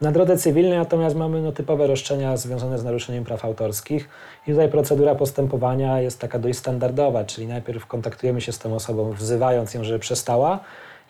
Na 0.00 0.12
drodze 0.12 0.36
cywilnej 0.36 0.78
natomiast 0.78 1.16
mamy 1.16 1.42
no, 1.42 1.52
typowe 1.52 1.86
roszczenia 1.86 2.36
związane 2.36 2.78
z 2.78 2.84
naruszeniem 2.84 3.24
praw 3.24 3.44
autorskich 3.44 4.08
i 4.46 4.50
tutaj 4.50 4.68
procedura 4.68 5.14
postępowania 5.14 6.00
jest 6.00 6.18
taka 6.18 6.38
dość 6.38 6.58
standardowa, 6.58 7.24
czyli 7.24 7.46
najpierw 7.46 7.86
kontaktujemy 7.86 8.40
się 8.40 8.52
z 8.52 8.58
tą 8.58 8.74
osobą, 8.74 9.12
wzywając 9.12 9.74
ją, 9.74 9.84
żeby 9.84 9.98
przestała 9.98 10.60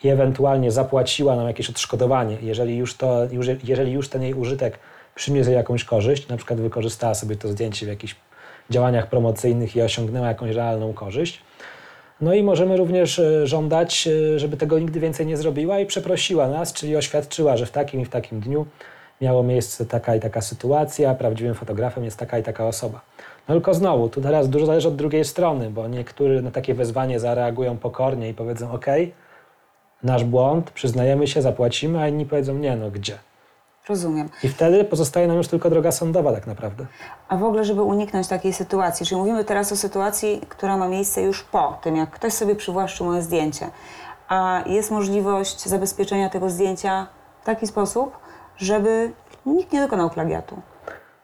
i 0.03 0.09
ewentualnie 0.09 0.71
zapłaciła 0.71 1.35
nam 1.35 1.47
jakieś 1.47 1.69
odszkodowanie. 1.69 2.37
Jeżeli 2.41 2.77
już, 2.77 2.97
to, 2.97 3.17
jeżeli 3.63 3.91
już 3.91 4.09
ten 4.09 4.21
jej 4.21 4.33
użytek 4.33 4.79
przyniósł 5.21 5.51
jakąś 5.51 5.83
korzyść, 5.83 6.27
na 6.27 6.37
przykład 6.37 6.61
wykorzystała 6.61 7.13
sobie 7.13 7.35
to 7.35 7.47
zdjęcie 7.47 7.85
w 7.85 7.89
jakichś 7.89 8.15
działaniach 8.69 9.07
promocyjnych 9.07 9.75
i 9.75 9.81
osiągnęła 9.81 10.27
jakąś 10.27 10.55
realną 10.55 10.93
korzyść. 10.93 11.41
No 12.21 12.33
i 12.33 12.43
możemy 12.43 12.77
również 12.77 13.19
e, 13.19 13.47
żądać, 13.47 14.07
e, 14.07 14.39
żeby 14.39 14.57
tego 14.57 14.79
nigdy 14.79 14.99
więcej 14.99 15.25
nie 15.25 15.37
zrobiła 15.37 15.79
i 15.79 15.85
przeprosiła 15.85 16.47
nas, 16.47 16.73
czyli 16.73 16.95
oświadczyła, 16.95 17.57
że 17.57 17.65
w 17.65 17.71
takim 17.71 18.01
i 18.01 18.05
w 18.05 18.09
takim 18.09 18.39
dniu 18.39 18.65
miało 19.21 19.43
miejsce 19.43 19.85
taka 19.85 20.15
i 20.15 20.19
taka 20.19 20.41
sytuacja, 20.41 21.15
prawdziwym 21.15 21.55
fotografem 21.55 22.03
jest 22.03 22.17
taka 22.17 22.39
i 22.39 22.43
taka 22.43 22.67
osoba. 22.67 23.01
No 23.47 23.55
tylko 23.55 23.73
znowu, 23.73 24.09
tu 24.09 24.21
teraz 24.21 24.49
dużo 24.49 24.65
zależy 24.65 24.87
od 24.87 24.95
drugiej 24.95 25.25
strony, 25.25 25.69
bo 25.69 25.87
niektórzy 25.87 26.41
na 26.41 26.51
takie 26.51 26.73
wezwanie 26.73 27.19
zareagują 27.19 27.77
pokornie 27.77 28.29
i 28.29 28.33
powiedzą: 28.33 28.71
OK, 28.71 28.85
nasz 30.03 30.23
błąd, 30.23 30.71
przyznajemy 30.71 31.27
się, 31.27 31.41
zapłacimy, 31.41 31.99
a 31.99 32.07
inni 32.07 32.25
powiedzą: 32.25 32.57
Nie, 32.57 32.75
no 32.75 32.91
gdzie? 32.91 33.17
Rozumiem. 33.89 34.29
I 34.43 34.49
wtedy 34.49 34.83
pozostaje 34.83 35.27
nam 35.27 35.37
już 35.37 35.47
tylko 35.47 35.69
droga 35.69 35.91
sądowa 35.91 36.33
tak 36.33 36.47
naprawdę. 36.47 36.85
A 37.27 37.37
w 37.37 37.43
ogóle, 37.43 37.65
żeby 37.65 37.81
uniknąć 37.81 38.27
takiej 38.27 38.53
sytuacji, 38.53 39.05
czyli 39.05 39.21
mówimy 39.21 39.43
teraz 39.43 39.71
o 39.71 39.75
sytuacji, 39.75 40.41
która 40.49 40.77
ma 40.77 40.87
miejsce 40.87 41.21
już 41.21 41.43
po 41.43 41.79
tym, 41.83 41.95
jak 41.95 42.09
ktoś 42.09 42.33
sobie 42.33 42.55
przywłaszczył 42.55 43.05
moje 43.05 43.21
zdjęcie, 43.21 43.69
a 44.27 44.63
jest 44.65 44.91
możliwość 44.91 45.67
zabezpieczenia 45.67 46.29
tego 46.29 46.49
zdjęcia 46.49 47.07
w 47.41 47.45
taki 47.45 47.67
sposób, 47.67 48.17
żeby 48.57 49.11
nikt 49.45 49.73
nie 49.73 49.81
dokonał 49.81 50.09
plagiatu. 50.09 50.61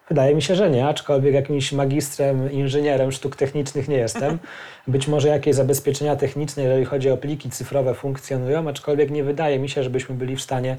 Wydaje 0.10 0.36
mi 0.36 0.42
się, 0.42 0.56
że 0.56 0.70
nie, 0.70 0.88
aczkolwiek 0.88 1.34
jakimś 1.34 1.74
magistrem, 1.74 2.52
inżynierem 2.52 3.12
sztuk 3.12 3.36
technicznych 3.36 3.88
nie 3.88 3.98
jestem. 3.98 4.40
Być 4.88 5.08
może 5.08 5.28
jakieś 5.28 5.56
zabezpieczenia 5.56 6.16
techniczne, 6.16 6.64
jeżeli 6.64 6.86
chodzi 6.86 7.12
o 7.12 7.18
pliki 7.18 7.50
cyfrowe, 7.50 7.94
funkcjonują, 7.94 8.70
aczkolwiek 8.70 9.12
nie 9.12 9.24
wydaje 9.24 9.60
mi 9.60 9.70
się, 9.70 9.84
żebyśmy 9.84 10.16
byli 10.16 10.36
w 10.36 10.42
stanie 10.42 10.78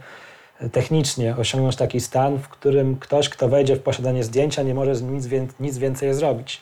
technicznie 0.73 1.37
osiągnąć 1.37 1.77
taki 1.77 2.01
stan, 2.01 2.38
w 2.38 2.49
którym 2.49 2.97
ktoś, 2.97 3.29
kto 3.29 3.49
wejdzie 3.49 3.77
w 3.77 3.83
posiadanie 3.83 4.25
zdjęcia, 4.25 4.62
nie 4.62 4.75
może 4.75 4.92
nic, 4.92 5.27
nic 5.61 5.79
więcej 5.79 6.14
zrobić. 6.14 6.61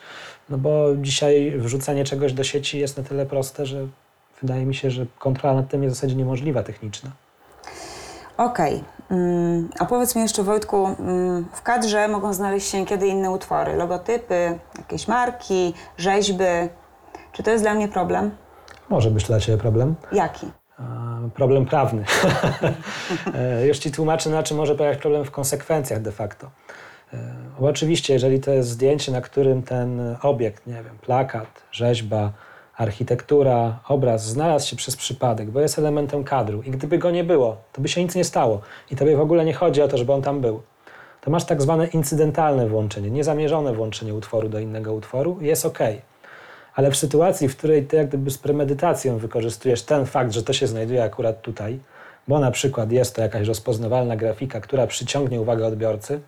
No 0.50 0.58
bo 0.58 0.96
dzisiaj 0.96 1.52
wrzucanie 1.56 2.04
czegoś 2.04 2.32
do 2.32 2.44
sieci 2.44 2.78
jest 2.78 2.96
na 2.96 3.02
tyle 3.02 3.26
proste, 3.26 3.66
że 3.66 3.86
wydaje 4.42 4.66
mi 4.66 4.74
się, 4.74 4.90
że 4.90 5.06
kontrola 5.18 5.54
nad 5.54 5.68
tym 5.68 5.82
jest 5.82 5.94
w 5.94 5.96
zasadzie 5.96 6.14
niemożliwa 6.14 6.62
techniczna. 6.62 7.10
Okej, 8.36 8.84
mm, 9.10 9.68
a 9.78 9.84
powiedz 9.84 10.16
mi 10.16 10.22
jeszcze 10.22 10.42
Wojtku, 10.42 10.86
mm, 10.86 11.46
w 11.52 11.62
kadrze 11.62 12.08
mogą 12.08 12.32
znaleźć 12.32 12.68
się 12.68 12.86
kiedy 12.86 13.06
inne 13.06 13.30
utwory, 13.30 13.76
logotypy, 13.76 14.58
jakieś 14.78 15.08
marki, 15.08 15.74
rzeźby. 15.98 16.44
Czy 17.32 17.42
to 17.42 17.50
jest 17.50 17.64
dla 17.64 17.74
mnie 17.74 17.88
problem? 17.88 18.30
Może 18.88 19.10
być 19.10 19.24
dla 19.24 19.40
Ciebie 19.40 19.58
problem. 19.58 19.94
Jaki? 20.12 20.46
Problem 21.34 21.66
prawny. 21.66 22.04
E, 23.34 23.66
Już 23.66 23.78
Ci 23.78 23.92
tłumaczę, 23.92 24.30
na 24.30 24.42
czym 24.42 24.56
może 24.56 24.74
polegać 24.74 24.98
problem 24.98 25.24
w 25.24 25.30
konsekwencjach 25.30 26.02
de 26.02 26.12
facto. 26.12 26.50
E, 27.14 27.18
Bo 27.60 27.66
oczywiście, 27.66 28.12
jeżeli 28.12 28.40
to 28.40 28.50
jest 28.50 28.68
zdjęcie, 28.68 29.12
na 29.12 29.20
którym 29.20 29.62
ten 29.62 30.16
obiekt, 30.22 30.66
nie 30.66 30.74
wiem, 30.74 30.98
plakat, 31.02 31.62
rzeźba, 31.72 32.32
architektura, 32.76 33.78
obraz 33.88 34.26
znalazł 34.26 34.68
się 34.68 34.76
przez 34.76 34.96
przypadek, 34.96 35.50
bo 35.50 35.60
jest 35.60 35.78
elementem 35.78 36.24
kadru 36.24 36.62
i 36.62 36.70
gdyby 36.70 36.98
go 36.98 37.10
nie 37.10 37.24
było, 37.24 37.56
to 37.72 37.82
by 37.82 37.88
się 37.88 38.02
nic 38.02 38.14
nie 38.14 38.24
stało 38.24 38.60
i 38.90 38.96
tobie 38.96 39.16
w 39.16 39.20
ogóle 39.20 39.44
nie 39.44 39.54
chodzi 39.54 39.82
o 39.82 39.88
to, 39.88 39.98
żeby 39.98 40.12
on 40.12 40.22
tam 40.22 40.40
był. 40.40 40.62
To 41.20 41.30
masz 41.30 41.44
tak 41.44 41.62
zwane 41.62 41.86
incydentalne 41.86 42.68
włączenie, 42.68 43.10
niezamierzone 43.10 43.72
włączenie 43.74 44.14
utworu 44.14 44.48
do 44.48 44.58
innego 44.58 44.94
utworu 44.94 45.38
i 45.40 45.46
jest 45.46 45.66
ok. 45.66 45.78
Ale 46.76 46.90
w 46.90 46.96
sytuacji, 46.96 47.48
w 47.48 47.56
której 47.56 47.86
ty 47.86 47.96
jak 47.96 48.08
gdyby 48.08 48.30
z 48.30 48.38
premedytacją 48.38 49.18
wykorzystujesz 49.18 49.82
ten 49.82 50.06
fakt, 50.06 50.32
że 50.32 50.42
to 50.42 50.52
się 50.52 50.66
znajduje 50.66 51.04
akurat 51.04 51.42
tutaj, 51.42 51.78
bo 52.28 52.38
na 52.38 52.50
przykład 52.50 52.92
jest 52.92 53.16
to 53.16 53.22
jakaś 53.22 53.48
rozpoznawalna 53.48 54.16
grafika, 54.16 54.60
która 54.60 54.86
przyciągnie 54.86 55.40
uwagę 55.40 55.66
odbiorcy, 55.66 56.20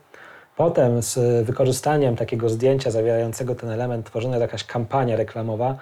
potem 0.56 1.02
z 1.02 1.46
wykorzystaniem 1.46 2.16
takiego 2.16 2.48
zdjęcia 2.48 2.90
zawierającego 2.90 3.54
ten 3.54 3.70
element 3.70 4.06
tworzona 4.06 4.36
jest 4.36 4.42
jakaś 4.42 4.64
kampania 4.64 5.16
reklamowa, 5.16 5.76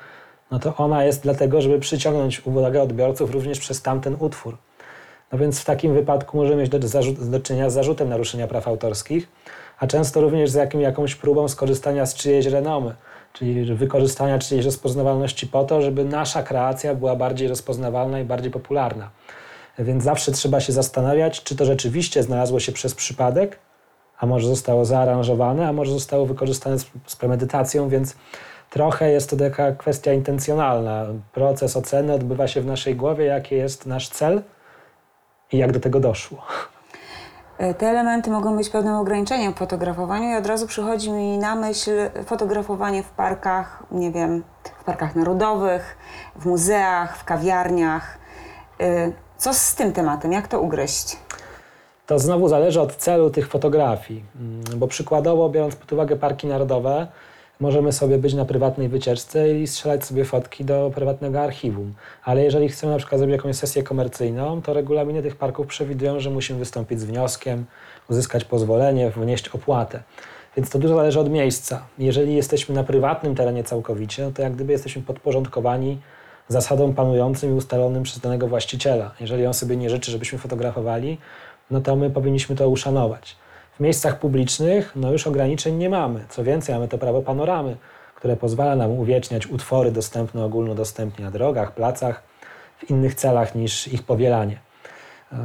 no 0.51 0.59
to 0.59 0.77
ona 0.77 1.05
jest 1.05 1.23
dlatego, 1.23 1.61
żeby 1.61 1.81
przyciągnąć 1.81 2.47
uwagę 2.47 2.83
odbiorców 2.83 3.31
również 3.31 3.59
przez 3.59 3.83
tamten 3.83 4.17
utwór. 4.19 4.57
No 5.33 5.39
więc 5.39 5.61
w 5.61 5.65
takim 5.65 5.95
wypadku 5.95 6.37
możemy 6.37 6.63
mieć 6.63 6.71
do, 6.71 6.79
do 7.31 7.41
czynienia 7.41 7.71
z 7.71 7.75
zarzutem 7.75 8.09
naruszenia 8.09 8.47
praw 8.47 8.69
autorskich, 8.69 9.29
a 9.79 9.87
często 9.87 10.21
również 10.21 10.51
z 10.51 10.55
jakim, 10.55 10.81
jakąś 10.81 11.15
próbą 11.15 11.49
skorzystania 11.49 12.07
z 12.07 12.15
czyjejś 12.15 12.47
renomy, 12.47 12.95
czyli 13.39 13.75
wykorzystania 13.75 14.39
czyjejś 14.39 14.65
rozpoznawalności 14.67 15.47
po 15.47 15.65
to, 15.65 15.83
żeby 15.83 16.05
nasza 16.05 16.43
kreacja 16.43 16.95
była 16.95 17.17
bardziej 17.17 17.49
rozpoznawalna 17.49 18.21
i 18.21 18.25
bardziej 18.25 18.51
popularna. 18.51 19.11
Więc 19.79 20.05
zawsze 20.05 20.33
trzeba 20.33 20.61
się 20.61 20.73
zastanawiać, 20.73 21.43
czy 21.43 21.57
to 21.57 21.65
rzeczywiście 21.65 22.23
znalazło 22.23 22.61
się 22.61 22.73
przez 22.73 22.95
przypadek, 22.95 23.59
a 24.19 24.27
może 24.27 24.49
zostało 24.49 24.85
zaaranżowane, 24.85 25.69
a 25.69 25.73
może 25.73 25.93
zostało 25.93 26.27
wykorzystane 26.27 26.79
z, 26.79 26.87
z 27.07 27.17
premedytacją, 27.17 27.89
więc 27.89 28.17
trochę 28.71 29.11
jest 29.11 29.31
to 29.31 29.37
taka 29.37 29.73
kwestia 29.73 30.13
intencjonalna. 30.13 31.07
Proces 31.33 31.77
oceny 31.77 32.13
odbywa 32.13 32.49
się 32.49 32.61
w 32.61 32.67
naszej 32.67 32.97
głowie, 32.97 33.25
jaki 33.25 33.55
jest 33.55 33.87
nasz 33.87 34.09
cel 34.09 34.43
i 35.53 35.59
jak 35.59 35.73
do 35.73 35.81
tego 35.81 36.01
doszło. 36.01 36.43
E, 37.59 37.75
Te 37.75 37.87
elementy 37.89 38.31
mogą 38.31 38.57
być 38.57 38.69
pewnym 38.71 38.95
ograniczeniem 38.95 39.53
w 39.55 39.57
fotografowaniu 39.57 40.31
i 40.31 40.37
od 40.37 40.47
razu 40.47 40.67
przychodzi 40.67 41.11
mi 41.13 41.39
na 41.39 41.55
myśl 41.55 41.91
fotografowanie 42.27 43.03
w 43.03 43.11
parkach, 43.11 43.83
nie 43.91 44.11
wiem, 44.13 44.43
w 44.81 44.85
parkach 44.85 45.17
narodowych, 45.17 45.97
w 46.37 46.47
muzeach, 46.47 47.17
w 47.19 47.25
kawiarniach. 47.25 48.19
E, 48.81 49.13
Co 49.39 49.55
z 49.55 49.75
tym 49.75 49.93
tematem? 49.93 50.33
Jak 50.33 50.49
to 50.49 50.61
ugryźć? 50.61 51.17
To 52.07 52.19
znowu 52.19 52.49
zależy 52.49 52.81
od 52.81 52.97
celu 52.97 53.31
tych 53.31 53.49
fotografii, 53.49 54.25
Mm, 54.41 54.63
bo 54.77 54.87
przykładowo 54.87 55.49
biorąc 55.49 55.77
pod 55.77 55.93
uwagę 55.93 56.17
parki 56.17 56.47
narodowe, 56.47 57.07
możemy 57.61 57.93
sobie 57.93 58.19
być 58.19 58.35
na 58.35 58.45
prywatnej 58.45 58.89
wycieczce 58.89 59.59
i 59.59 59.67
strzelać 59.67 60.05
sobie 60.05 60.25
fotki 60.25 60.65
do 60.65 60.91
prywatnego 60.95 61.41
archiwum. 61.41 61.95
Ale 62.25 62.45
jeżeli 62.45 62.69
chcemy 62.69 62.93
na 62.93 62.99
przykład 62.99 63.19
zrobić 63.19 63.37
jakąś 63.37 63.57
sesję 63.57 63.83
komercyjną, 63.83 64.63
to 64.63 64.73
regulaminy 64.73 65.23
tych 65.23 65.37
parków 65.37 65.67
przewidują, 65.67 66.21
że 66.21 66.31
musimy 66.31 66.59
wystąpić 66.59 67.01
z 67.01 67.05
wnioskiem, 67.05 67.65
uzyskać 68.11 68.45
pozwolenie, 68.45 69.11
wnieść 69.11 69.49
opłatę. 69.49 70.03
Więc 70.57 70.71
to 70.71 70.79
dużo 70.79 70.97
zależy 70.97 71.21
od 71.21 71.31
miejsca. 71.31 71.87
Jeżeli 71.99 72.35
jesteśmy 72.35 72.75
na 72.75 72.85
prywatnym 72.85 73.35
terenie 73.35 73.65
całkowicie, 73.65 74.23
no 74.23 74.31
to 74.31 74.43
jak 74.43 74.55
gdyby 74.55 74.73
jesteśmy 74.73 75.03
podporządkowani 75.03 75.99
zasadom 76.49 76.95
panującym 76.95 77.51
i 77.51 77.55
ustalonym 77.55 78.03
przez 78.03 78.21
danego 78.21 78.49
właściciela. 78.49 79.15
Jeżeli 79.21 79.47
on 79.47 79.55
sobie 79.55 79.77
nie 79.77 79.91
życzy, 79.91 80.11
żebyśmy 80.11 80.39
fotografowali, 80.39 81.19
no 81.71 81.81
to 81.81 81.97
my 81.97 82.11
powinniśmy 82.11 82.57
to 82.57 82.69
uszanować. 82.69 83.37
W 83.77 83.81
miejscach 83.81 84.19
publicznych 84.19 84.93
no 84.97 85.13
już 85.13 85.27
ograniczeń 85.27 85.77
nie 85.77 85.91
mamy. 85.91 86.25
Co 86.29 86.45
więcej, 86.45 86.75
mamy 86.75 86.89
to 86.89 86.99
prawo 86.99 87.23
panoramy, 87.23 87.77
które 88.15 88.37
pozwala 88.37 88.77
nam 88.77 88.91
uwieczniać 88.91 89.47
utwory 89.47 89.93
dostępne 89.93 90.45
ogólnodostępnie 90.45 91.25
na 91.25 91.31
drogach, 91.31 91.75
placach, 91.75 92.23
w 92.79 92.91
innych 92.91 93.15
celach 93.15 93.55
niż 93.55 93.89
ich 93.89 94.03
powielanie. 94.03 94.59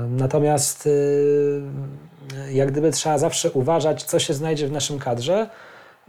Natomiast 0.09 0.85
yy, 0.85 2.53
jak 2.53 2.71
gdyby 2.71 2.91
trzeba 2.91 3.17
zawsze 3.17 3.51
uważać, 3.51 4.03
co 4.03 4.19
się 4.19 4.33
znajdzie 4.33 4.67
w 4.67 4.71
naszym 4.71 4.99
kadrze, 4.99 5.49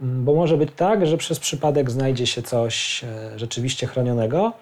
ym, 0.01 0.25
bo 0.25 0.33
może 0.35 0.57
być 0.57 0.69
tak, 0.75 1.05
że 1.05 1.17
przez 1.17 1.39
przypadek 1.39 1.91
znajdzie 1.91 2.27
się 2.27 2.41
coś 2.41 3.03
e, 3.03 3.39
rzeczywiście 3.39 3.87
chronionego 3.87 4.53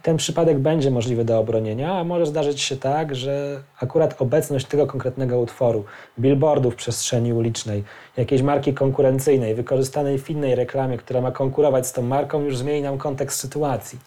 i 0.00 0.02
ten 0.02 0.16
przypadek 0.16 0.58
będzie 0.58 0.90
możliwy 0.90 1.24
do 1.24 1.38
obronienia, 1.38 1.98
a 1.98 2.04
może 2.04 2.26
zdarzyć 2.26 2.60
się 2.60 2.76
tak, 2.76 3.14
że 3.14 3.62
akurat 3.80 4.22
obecność 4.22 4.66
tego 4.66 4.86
konkretnego 4.86 5.40
utworu, 5.40 5.84
billboardu 6.18 6.70
w 6.70 6.74
przestrzeni 6.74 7.32
ulicznej, 7.32 7.84
jakiejś 8.16 8.42
marki 8.42 8.74
konkurencyjnej, 8.74 9.54
wykorzystanej 9.54 10.18
w 10.18 10.30
innej 10.30 10.54
reklamie, 10.54 10.98
która 10.98 11.20
ma 11.20 11.30
konkurować 11.30 11.86
z 11.86 11.92
tą 11.92 12.02
marką, 12.02 12.40
już 12.40 12.58
zmieni 12.58 12.82
nam 12.82 12.98
kontekst 12.98 13.40
sytuacji. 13.40 13.98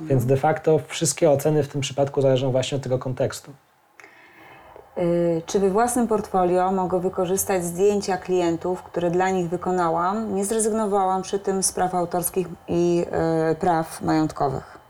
Więc 0.00 0.26
de 0.26 0.36
facto 0.36 0.80
wszystkie 0.86 1.30
oceny 1.30 1.62
w 1.62 1.68
tym 1.68 1.80
przypadku 1.80 2.22
zależą 2.22 2.50
właśnie 2.50 2.76
od 2.76 2.82
tego 2.82 2.98
kontekstu. 2.98 3.52
Y, 4.98 5.42
Czy 5.46 5.60
we 5.60 5.70
własnym 5.70 6.08
portfolio 6.08 6.72
mogę 6.72 7.00
wykorzystać 7.00 7.64
zdjęcia 7.64 8.16
klientów, 8.16 8.82
które 8.82 9.10
dla 9.10 9.30
nich 9.30 9.48
wykonałam? 9.48 10.34
Nie 10.34 10.44
zrezygnowałam 10.44 11.22
przy 11.22 11.38
tym 11.38 11.62
z 11.62 11.72
praw 11.72 11.94
autorskich 11.94 12.46
i 12.68 13.04
y, 13.52 13.54
praw 13.54 14.02
majątkowych. 14.02 14.81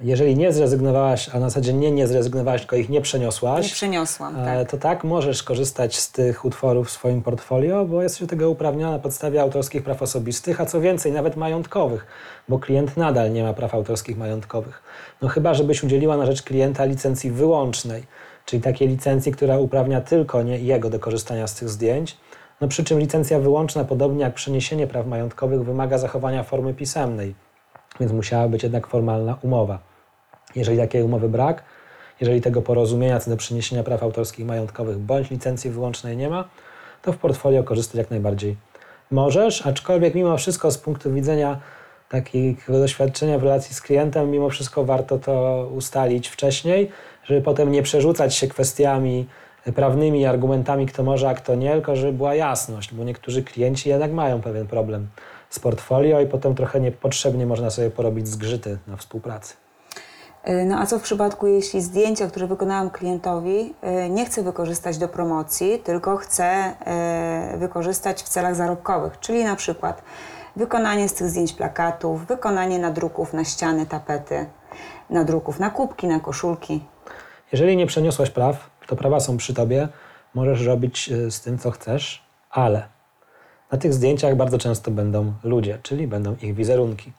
Jeżeli 0.00 0.36
nie 0.36 0.52
zrezygnowałaś, 0.52 1.30
a 1.34 1.38
na 1.38 1.50
zasadzie 1.50 1.72
nie, 1.72 1.90
nie 1.90 2.06
zrezygnowałaś, 2.06 2.60
tylko 2.60 2.76
ich 2.76 2.88
nie 2.88 3.00
przeniosłaś, 3.00 3.66
Nie 3.66 3.72
przeniosłam, 3.72 4.36
E, 4.36 4.44
tak. 4.44 4.70
To 4.70 4.78
tak, 4.78 5.04
możesz 5.04 5.42
korzystać 5.42 5.96
z 5.96 6.12
tych 6.12 6.44
utworów 6.44 6.88
w 6.88 6.90
swoim 6.90 7.22
portfolio, 7.22 7.84
bo 7.84 8.02
jesteś 8.02 8.20
do 8.20 8.26
tego 8.26 8.50
uprawniona 8.50 8.92
na 8.92 8.98
podstawie 8.98 9.40
autorskich 9.40 9.82
praw 9.82 10.02
osobistych, 10.02 10.60
a 10.60 10.66
co 10.66 10.80
więcej, 10.80 11.12
nawet 11.12 11.36
majątkowych, 11.36 12.06
bo 12.48 12.58
klient 12.58 12.96
nadal 12.96 13.32
nie 13.32 13.42
ma 13.42 13.52
praw 13.52 13.74
autorskich 13.74 14.18
majątkowych. 14.18 14.82
No 15.22 15.28
chyba, 15.28 15.54
żebyś 15.54 15.84
udzieliła 15.84 16.16
na 16.16 16.26
rzecz 16.26 16.42
klienta 16.42 16.84
licencji 16.84 17.30
wyłącznej, 17.30 18.02
czyli 18.44 18.62
takiej 18.62 18.88
licencji, 18.88 19.32
która 19.32 19.58
uprawnia 19.58 20.00
tylko 20.00 20.42
nie 20.42 20.58
jego 20.58 20.90
do 20.90 20.98
korzystania 20.98 21.46
z 21.46 21.54
tych 21.54 21.68
zdjęć. 21.68 22.16
No 22.60 22.68
przy 22.68 22.84
czym 22.84 22.98
licencja 22.98 23.38
wyłączna, 23.38 23.84
podobnie 23.84 24.22
jak 24.22 24.34
przeniesienie 24.34 24.86
praw 24.86 25.06
majątkowych, 25.06 25.64
wymaga 25.64 25.98
zachowania 25.98 26.42
formy 26.42 26.74
pisemnej, 26.74 27.34
więc 28.00 28.12
musiała 28.12 28.48
być 28.48 28.62
jednak 28.62 28.86
formalna 28.86 29.38
umowa. 29.42 29.78
Jeżeli 30.56 30.78
takiej 30.78 31.02
umowy 31.02 31.28
brak, 31.28 31.62
jeżeli 32.20 32.40
tego 32.40 32.62
porozumienia 32.62 33.20
co 33.20 33.30
do 33.30 33.36
przeniesienia 33.36 33.82
praw 33.82 34.02
autorskich 34.02 34.40
i 34.40 34.44
majątkowych 34.44 34.98
bądź 34.98 35.30
licencji 35.30 35.70
wyłącznej 35.70 36.16
nie 36.16 36.30
ma, 36.30 36.44
to 37.02 37.12
w 37.12 37.16
portfolio 37.16 37.64
korzystać 37.64 37.98
jak 37.98 38.10
najbardziej 38.10 38.56
możesz, 39.10 39.66
aczkolwiek 39.66 40.14
mimo 40.14 40.36
wszystko 40.36 40.70
z 40.70 40.78
punktu 40.78 41.12
widzenia 41.12 41.60
takiego 42.08 42.78
doświadczenia 42.78 43.38
w 43.38 43.42
relacji 43.42 43.74
z 43.74 43.80
klientem, 43.80 44.30
mimo 44.30 44.50
wszystko 44.50 44.84
warto 44.84 45.18
to 45.18 45.66
ustalić 45.74 46.28
wcześniej, 46.28 46.90
żeby 47.24 47.42
potem 47.42 47.72
nie 47.72 47.82
przerzucać 47.82 48.34
się 48.34 48.48
kwestiami 48.48 49.26
prawnymi 49.74 50.26
argumentami, 50.26 50.86
kto 50.86 51.02
może, 51.02 51.28
a 51.28 51.34
kto 51.34 51.54
nie, 51.54 51.72
tylko 51.72 51.96
żeby 51.96 52.12
była 52.12 52.34
jasność, 52.34 52.94
bo 52.94 53.04
niektórzy 53.04 53.42
klienci 53.42 53.88
jednak 53.88 54.12
mają 54.12 54.40
pewien 54.40 54.66
problem 54.66 55.08
z 55.56 55.58
portfolio 55.58 56.20
i 56.20 56.26
potem 56.26 56.54
trochę 56.54 56.80
niepotrzebnie 56.80 57.46
można 57.46 57.70
sobie 57.70 57.90
porobić 57.90 58.28
zgrzyty 58.28 58.78
na 58.86 58.96
współpracy. 58.96 59.54
Y, 60.48 60.64
No 60.64 60.78
a 60.78 60.86
co 60.86 60.98
w 60.98 61.02
przypadku, 61.02 61.46
jeśli 61.46 61.82
zdjęcia, 61.82 62.26
które 62.26 62.46
wykonałam 62.46 62.90
klientowi, 62.90 63.74
y, 64.06 64.10
nie 64.10 64.26
chcę 64.26 64.42
wykorzystać 64.42 64.98
do 64.98 65.08
promocji, 65.08 65.78
tylko 65.78 66.16
chcę 66.16 66.74
y, 67.54 67.58
wykorzystać 67.58 68.22
w 68.22 68.28
celach 68.28 68.54
zarobkowych, 68.54 69.20
czyli 69.20 69.44
na 69.44 69.56
przykład 69.56 70.02
wykonanie 70.56 71.08
z 71.08 71.14
tych 71.14 71.28
zdjęć 71.30 71.52
plakatów, 71.52 72.26
wykonanie 72.26 72.78
nadruków 72.78 73.32
na 73.32 73.44
ściany, 73.44 73.86
tapety, 73.86 74.46
nadruków 75.10 75.58
na 75.58 75.70
kubki, 75.70 76.06
na 76.06 76.20
koszulki. 76.20 76.84
Jeżeli 77.52 77.76
nie 77.76 77.86
przeniosłaś 77.86 78.30
praw, 78.30 78.70
to 78.86 78.96
prawa 78.96 79.20
są 79.20 79.36
przy 79.36 79.54
tobie, 79.54 79.88
możesz 80.34 80.66
robić 80.66 81.10
z 81.30 81.40
tym, 81.40 81.58
co 81.58 81.70
chcesz, 81.70 82.24
ale 82.50 82.95
na 83.76 83.80
tych 83.80 83.94
zdjęciach 83.94 84.36
bardzo 84.36 84.58
często 84.58 84.90
będą 84.90 85.32
ludzie, 85.44 85.78
czyli 85.82 86.06
będą 86.06 86.36
ich 86.42 86.54
wizerunki. 86.54 87.12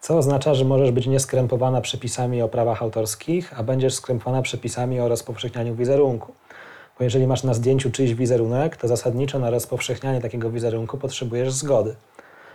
Co 0.00 0.18
oznacza, 0.18 0.54
że 0.54 0.64
możesz 0.64 0.90
być 0.90 1.06
nieskrępowana 1.06 1.80
przepisami 1.80 2.42
o 2.42 2.48
prawach 2.48 2.82
autorskich, 2.82 3.60
a 3.60 3.62
będziesz 3.62 3.94
skrępowana 3.94 4.42
przepisami 4.42 5.00
o 5.00 5.08
rozpowszechnianiu 5.08 5.74
wizerunku. 5.74 6.32
Bo 6.98 7.04
jeżeli 7.04 7.26
masz 7.26 7.44
na 7.44 7.54
zdjęciu 7.54 7.90
czyjś 7.90 8.14
wizerunek, 8.14 8.76
to 8.76 8.88
zasadniczo 8.88 9.38
na 9.38 9.50
rozpowszechnianie 9.50 10.20
takiego 10.20 10.50
wizerunku 10.50 10.98
potrzebujesz 10.98 11.52
zgody. 11.52 11.94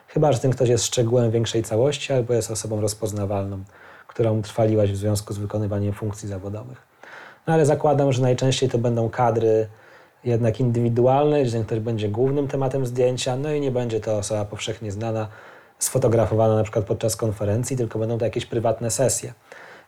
Chyba, 0.08 0.32
że 0.32 0.40
ten 0.40 0.52
ktoś 0.52 0.70
jest 0.70 0.86
szczegółem 0.86 1.32
większej 1.32 1.64
całości 1.64 2.14
albo 2.14 2.34
jest 2.34 2.52
osobą 2.52 2.82
rozpoznawalną, 2.82 3.64
którą 4.08 4.42
trwaliłaś 4.42 4.92
w 4.92 4.98
związku 4.98 5.34
z 5.34 5.38
wykonywaniem 5.38 5.94
funkcji 5.94 6.30
zawodowych. 6.30 6.82
No 7.48 7.54
ale 7.54 7.66
zakładam, 7.66 8.12
że 8.14 8.22
najczęściej 8.22 8.70
to 8.70 8.78
będą 8.78 9.10
kadry 9.10 9.68
jednak 10.26 10.60
indywidualne, 10.60 11.44
gdzie 11.44 11.64
ktoś 11.64 11.80
będzie 11.80 12.10
głównym 12.10 12.48
tematem 12.48 12.86
zdjęcia, 12.86 13.36
no 13.36 13.54
i 13.54 13.62
nie 13.62 13.72
będzie 13.72 14.00
to 14.00 14.18
osoba 14.18 14.46
powszechnie 14.46 14.92
znana, 14.92 15.28
sfotografowana 15.80 16.56
na 16.56 16.64
przykład 16.64 16.86
podczas 16.86 17.16
konferencji, 17.16 17.78
tylko 17.78 18.00
będą 18.00 18.18
to 18.18 18.26
jakieś 18.26 18.46
prywatne 18.46 18.92
sesje. 18.92 19.34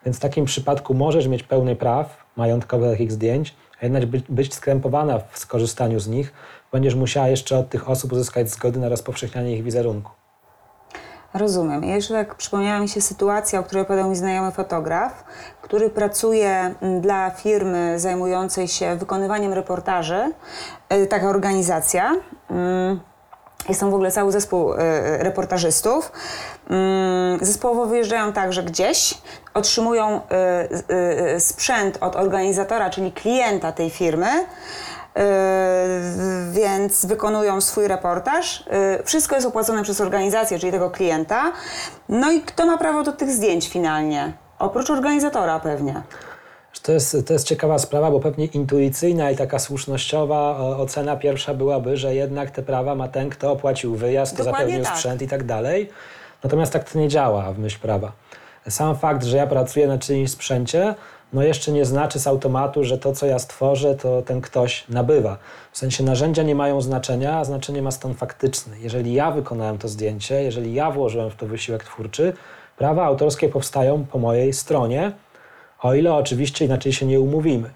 Więc 0.06 0.17
w 0.17 0.19
takim 0.19 0.45
przypadku 0.45 0.93
możesz 0.93 1.28
mieć 1.28 1.43
pełny 1.43 1.76
praw 1.76 2.26
majątkowych 2.36 2.91
takich 2.91 3.12
zdjęć, 3.12 3.56
a 3.82 3.86
jednak 3.86 4.06
być, 4.06 4.26
być 4.30 4.54
skrępowana 4.54 5.19
w 5.19 5.39
skorzystaniu 5.39 6.00
z 6.00 6.08
nich, 6.08 6.34
będziesz 6.71 6.95
musiała 6.95 7.28
jeszcze 7.28 7.58
od 7.58 7.69
tych 7.69 7.89
osób 7.89 8.12
uzyskać 8.12 8.50
zgody 8.50 8.80
na 8.80 8.89
rozpowszechnianie 8.89 9.56
ich 9.56 9.63
wizerunku. 9.63 10.12
Rozumiem. 11.36 11.84
Jeszcze 11.84 12.13
tak 12.13 12.36
przypomniała 12.36 12.80
mi 12.80 12.89
się 12.89 13.02
sytuacja, 13.02 13.60
o 13.60 13.63
której 13.63 13.82
opowiadał 13.82 14.10
mi 14.10 14.15
znajomy 14.15 14.52
fotograf, 14.52 15.24
który 15.62 15.89
pracuje 15.89 16.76
mm, 16.82 17.02
dla 17.02 17.30
firmy 17.30 18.00
zajmującej 18.00 18.67
się 18.67 18.95
wykonywaniem 18.95 19.54
reportaży. 19.54 20.32
Y, 20.93 21.08
Taka 21.08 21.30
organizacja. 21.30 22.12
Mm, 22.50 23.00
Jest 23.69 23.80
tam 23.80 23.91
w 23.91 23.93
ogóle 23.93 24.12
cały 24.12 24.32
zespół 24.32 24.74
y, 24.74 24.78
reportażystów. 25.19 26.12
Mm, 26.69 27.39
Zespołowo 27.41 27.86
wyjeżdżają 27.86 28.34
także 28.34 28.63
gdzieś, 28.63 29.17
otrzymują 29.54 30.15
y, 30.17 30.93
y, 30.93 31.36
y, 31.36 31.39
sprzęt 31.39 31.98
od 32.02 32.15
organizatora, 32.15 32.89
czyli 32.89 33.12
klienta 33.12 33.71
tej 33.71 33.89
firmy. 33.89 34.28
Yy, 35.15 35.21
więc 36.51 37.06
wykonują 37.06 37.62
swój 37.62 37.88
reportaż. 37.88 38.63
Yy, 38.97 39.04
Wszystko 39.04 39.36
jest 39.36 39.47
opłacone 39.47 39.84
przez 39.84 40.01
organizację, 40.01 40.60
czyli 40.60 40.71
tego 40.71 40.89
klienta. 40.89 41.51
No 42.10 42.32
i 42.32 42.41
kto 42.41 42.65
ma 42.65 42.78
prawo 42.78 43.04
do 43.04 43.12
tych 43.12 43.30
zdjęć 43.32 43.69
finalnie? 43.69 44.34
Oprócz 44.60 44.89
organizatora 44.89 45.60
pewnie. 45.60 46.01
To 46.82 46.91
jest, 46.91 47.17
to 47.28 47.34
jest 47.34 47.47
ciekawa 47.47 47.80
sprawa, 47.80 48.12
bo 48.12 48.19
pewnie 48.19 48.45
intuicyjna 48.45 49.32
i 49.32 49.36
taka 49.36 49.60
słusznościowa 49.60 50.36
o- 50.36 50.78
ocena 50.78 51.15
pierwsza 51.15 51.54
byłaby, 51.54 51.97
że 51.97 52.15
jednak 52.15 52.51
te 52.51 52.63
prawa 52.63 52.95
ma 52.95 53.08
ten, 53.08 53.30
kto 53.30 53.51
opłacił 53.51 53.95
wyjazd, 53.95 54.34
kto 54.34 54.43
Dokładnie 54.43 54.65
zapewnił 54.67 54.86
tak. 54.86 54.95
sprzęt 54.95 55.21
i 55.21 55.28
tak 55.28 55.43
dalej. 55.43 55.89
Natomiast 56.43 56.73
tak 56.73 56.91
to 56.91 56.99
nie 56.99 57.08
działa 57.08 57.54
w 57.54 57.60
myśl 57.60 57.80
prawa. 57.80 58.12
Sam 58.69 58.95
fakt, 58.97 59.23
że 59.23 59.38
ja 59.38 59.47
pracuję 59.47 59.88
na 59.88 59.97
czyimś 59.97 60.32
sprzęcie, 60.32 60.95
no 61.33 61.43
jeszcze 61.43 61.71
nie 61.71 61.85
znaczy 61.85 62.19
z 62.19 62.27
automatu, 62.27 62.83
że 62.83 62.97
to, 62.97 63.13
co 63.13 63.25
ja 63.25 63.39
stworzę, 63.39 63.95
to 63.95 64.21
ten 64.21 64.41
ktoś 64.41 64.88
nabywa. 64.89 65.38
W 65.71 65.77
sensie 65.77 66.03
narzędzia 66.03 66.43
nie 66.43 66.55
mają 66.55 66.81
znaczenia, 66.81 67.38
a 67.38 67.45
znaczenie 67.45 67.81
ma 67.81 67.91
stan 67.91 68.13
faktyczny. 68.13 68.79
Jeżeli 68.79 69.13
ja 69.13 69.31
wykonałem 69.31 69.77
to 69.77 69.88
zdjęcie, 69.88 70.43
jeżeli 70.43 70.73
ja 70.73 70.91
włożyłem 70.91 71.29
w 71.29 71.35
to 71.35 71.47
wysiłek 71.47 71.83
twórczy, 71.83 72.33
prawa 72.77 73.05
autorskie 73.05 73.49
powstają 73.49 74.05
po 74.05 74.19
mojej 74.19 74.53
stronie, 74.53 75.11
o 75.81 75.93
ile 75.93 76.13
oczywiście 76.13 76.65
inaczej 76.65 76.93
się 76.93 77.05
nie 77.05 77.19
umówimy, 77.19 77.69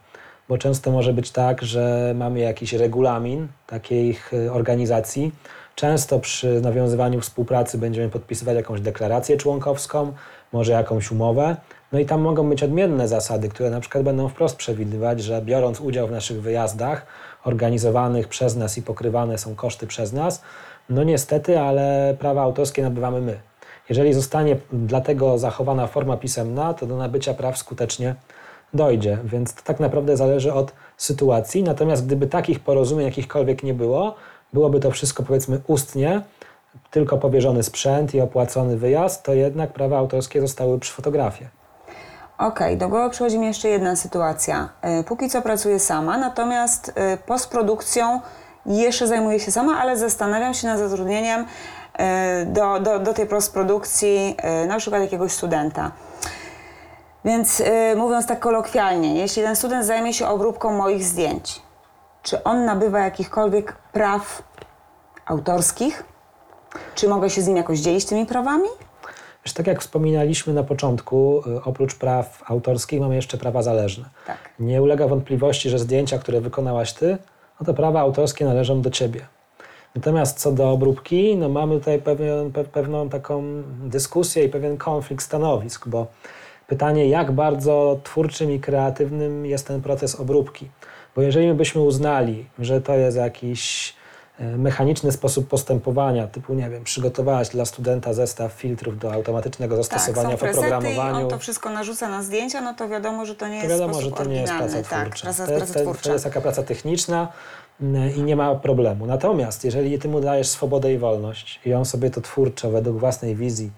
bo 0.49 0.57
często 0.57 0.91
może 0.91 1.13
być 1.13 1.31
tak, 1.31 1.61
że 1.61 2.13
mamy 2.17 2.39
jakiś 2.39 2.73
regulamin 2.73 3.47
takich 3.67 4.33
y, 4.33 4.51
organizacji. 4.51 5.31
Często 5.75 6.19
przy 6.19 6.61
nawiązywaniu 6.61 7.21
współpracy 7.21 7.77
będziemy 7.77 8.09
podpisywać 8.09 8.55
jakąś 8.55 8.81
deklarację 8.81 9.37
członkowską, 9.37 10.13
może 10.53 10.71
jakąś 10.71 11.11
umowę. 11.11 11.55
No 11.91 11.99
i 11.99 12.05
tam 12.05 12.21
mogą 12.21 12.49
być 12.49 12.63
odmienne 12.63 13.07
zasady, 13.07 13.49
które 13.49 13.69
na 13.69 13.79
przykład 13.79 14.03
będą 14.03 14.27
wprost 14.29 14.55
przewidywać, 14.55 15.23
że 15.23 15.41
biorąc 15.41 15.81
udział 15.81 16.07
w 16.07 16.11
naszych 16.11 16.41
wyjazdach 16.41 17.05
organizowanych 17.45 18.27
przez 18.27 18.55
nas 18.55 18.77
i 18.77 18.81
pokrywane 18.81 19.37
są 19.37 19.55
koszty 19.55 19.87
przez 19.87 20.13
nas, 20.13 20.41
no 20.89 21.03
niestety, 21.03 21.59
ale 21.59 22.15
prawa 22.19 22.41
autorskie 22.41 22.83
nabywamy 22.83 23.21
my. 23.21 23.39
Jeżeli 23.89 24.13
zostanie 24.13 24.57
dlatego 24.73 25.37
zachowana 25.37 25.87
forma 25.87 26.17
pisemna, 26.17 26.73
to 26.73 26.85
do 26.85 26.97
nabycia 26.97 27.33
praw 27.33 27.57
skutecznie 27.57 28.15
dojdzie. 28.73 29.17
Więc 29.23 29.53
to 29.53 29.61
tak 29.63 29.79
naprawdę 29.79 30.17
zależy 30.17 30.53
od 30.53 30.73
sytuacji. 30.97 31.63
Natomiast 31.63 32.05
gdyby 32.05 32.27
takich 32.27 32.59
porozumień 32.59 33.05
jakichkolwiek 33.05 33.63
nie 33.63 33.73
było, 33.73 34.15
byłoby 34.53 34.79
to 34.79 34.91
wszystko 34.91 35.23
powiedzmy 35.23 35.61
ustnie, 35.67 36.21
tylko 36.91 37.17
powierzony 37.17 37.63
sprzęt 37.63 38.15
i 38.15 38.21
opłacony 38.21 38.77
wyjazd, 38.77 39.23
to 39.23 39.33
jednak 39.33 39.73
prawa 39.73 39.97
autorskie 39.97 40.41
zostały 40.41 40.79
przy 40.79 40.93
fotografii. 40.93 41.58
Okej, 42.39 42.77
do 42.77 42.89
głowy 42.89 43.09
przychodzi 43.09 43.39
mi 43.39 43.47
jeszcze 43.47 43.69
jedna 43.69 43.95
sytuacja. 43.95 44.69
Y, 44.99 45.03
Póki 45.03 45.29
co 45.29 45.41
pracuję 45.41 45.79
sama, 45.79 46.17
natomiast 46.17 46.89
y, 46.89 47.17
postprodukcją 47.17 48.21
jeszcze 48.65 49.07
zajmuję 49.07 49.39
się 49.39 49.51
sama, 49.51 49.79
ale 49.81 49.97
zastanawiam 49.97 50.53
się 50.53 50.67
nad 50.67 50.79
zatrudnieniem 50.79 51.41
y, 51.41 52.45
do, 52.45 52.79
do, 52.79 52.99
do 52.99 53.13
tej 53.13 53.27
postprodukcji 53.27 54.37
y, 54.63 54.67
na 54.67 54.77
przykład 54.77 55.01
jakiegoś 55.01 55.31
studenta. 55.31 55.91
Więc 57.25 57.63
mówiąc 57.95 58.27
tak 58.27 58.39
kolokwialnie, 58.39 59.15
jeśli 59.15 59.43
ten 59.43 59.55
student 59.55 59.85
zajmie 59.85 60.13
się 60.13 60.27
obróbką 60.27 60.71
moich 60.71 61.03
zdjęć, 61.03 61.61
czy 62.23 62.43
on 62.43 62.65
nabywa 62.65 62.99
jakichkolwiek 62.99 63.73
praw 63.73 64.43
autorskich? 65.25 66.03
Czy 66.95 67.07
mogę 67.07 67.29
się 67.29 67.41
z 67.41 67.47
nim 67.47 67.57
jakoś 67.57 67.79
dzielić 67.79 68.05
tymi 68.05 68.25
prawami? 68.25 68.69
Wiesz, 69.49 69.53
tak 69.53 69.67
jak 69.67 69.81
wspominaliśmy 69.81 70.53
na 70.53 70.63
początku, 70.63 71.43
y, 71.47 71.63
oprócz 71.63 71.95
praw 71.95 72.43
autorskich 72.45 72.99
mamy 72.99 73.15
jeszcze 73.15 73.37
prawa 73.37 73.61
zależne. 73.61 74.05
Tak. 74.27 74.37
Nie 74.59 74.81
ulega 74.81 75.07
wątpliwości, 75.07 75.69
że 75.69 75.79
zdjęcia, 75.79 76.17
które 76.17 76.41
wykonałaś 76.41 76.93
ty, 76.93 77.17
no 77.59 77.65
to 77.65 77.73
prawa 77.73 77.99
autorskie 77.99 78.45
należą 78.45 78.81
do 78.81 78.89
ciebie. 78.89 79.21
Natomiast 79.95 80.39
co 80.39 80.51
do 80.51 80.71
obróbki, 80.71 81.35
no 81.37 81.49
mamy 81.49 81.79
tutaj 81.79 82.01
pewien, 82.01 82.51
pe, 82.51 82.63
pewną 82.63 83.09
taką 83.09 83.43
dyskusję 83.83 84.43
i 84.43 84.49
pewien 84.49 84.77
konflikt 84.77 85.25
stanowisk, 85.25 85.87
bo 85.87 86.07
pytanie, 86.67 87.07
jak 87.07 87.31
bardzo 87.31 87.99
twórczym 88.03 88.51
i 88.51 88.59
kreatywnym 88.59 89.45
jest 89.45 89.67
ten 89.67 89.81
proces 89.81 90.19
obróbki. 90.19 90.67
Bo 91.15 91.21
jeżeli 91.21 91.47
my 91.47 91.55
byśmy 91.55 91.81
uznali, 91.81 92.45
że 92.59 92.81
to 92.81 92.95
jest 92.95 93.17
jakiś 93.17 93.93
mechaniczny 94.39 95.11
sposób 95.11 95.47
postępowania, 95.47 96.27
typu, 96.27 96.53
nie 96.53 96.69
wiem, 96.69 96.83
przygotowałaś 96.83 97.49
dla 97.49 97.65
studenta 97.65 98.13
zestaw 98.13 98.51
filtrów 98.53 98.99
do 98.99 99.13
automatycznego 99.13 99.75
zastosowania 99.75 100.29
tak, 100.29 100.37
w 100.37 100.41
są 100.41 100.47
i 100.47 100.49
oprogramowaniu. 100.49 101.23
on 101.23 101.29
to 101.29 101.37
wszystko 101.39 101.69
narzuca 101.69 102.09
na 102.09 102.23
zdjęcia, 102.23 102.61
no 102.61 102.73
to 102.73 102.89
wiadomo, 102.89 103.25
że 103.25 103.35
to 103.35 103.47
nie 103.47 103.61
To 103.61 103.67
jest 103.67 103.79
wiadomo, 103.79 104.01
że 104.01 104.11
to 104.11 104.25
nie 104.25 104.35
jest 104.41 104.53
praca 104.53 104.77
oryginalny. 104.77 105.09
twórcza. 105.09 105.25
Tak, 105.25 105.35
praca, 105.35 105.45
to, 105.45 105.53
jest, 105.53 105.73
to, 105.73 105.93
to 106.03 106.13
jest 106.13 106.23
taka 106.23 106.41
praca 106.41 106.63
techniczna 106.63 107.27
mm, 107.81 108.15
i 108.15 108.23
nie 108.23 108.35
ma 108.35 108.55
problemu. 108.55 109.05
Natomiast 109.05 109.65
jeżeli 109.65 109.99
ty 109.99 110.07
mu 110.07 110.21
dajesz 110.21 110.47
swobodę 110.47 110.93
i 110.93 110.97
wolność 110.97 111.59
i 111.65 111.73
on 111.73 111.85
sobie 111.85 112.09
to 112.09 112.21
twórczo 112.21 112.71
według 112.71 112.99
własnej 112.99 113.35
wizji 113.35 113.71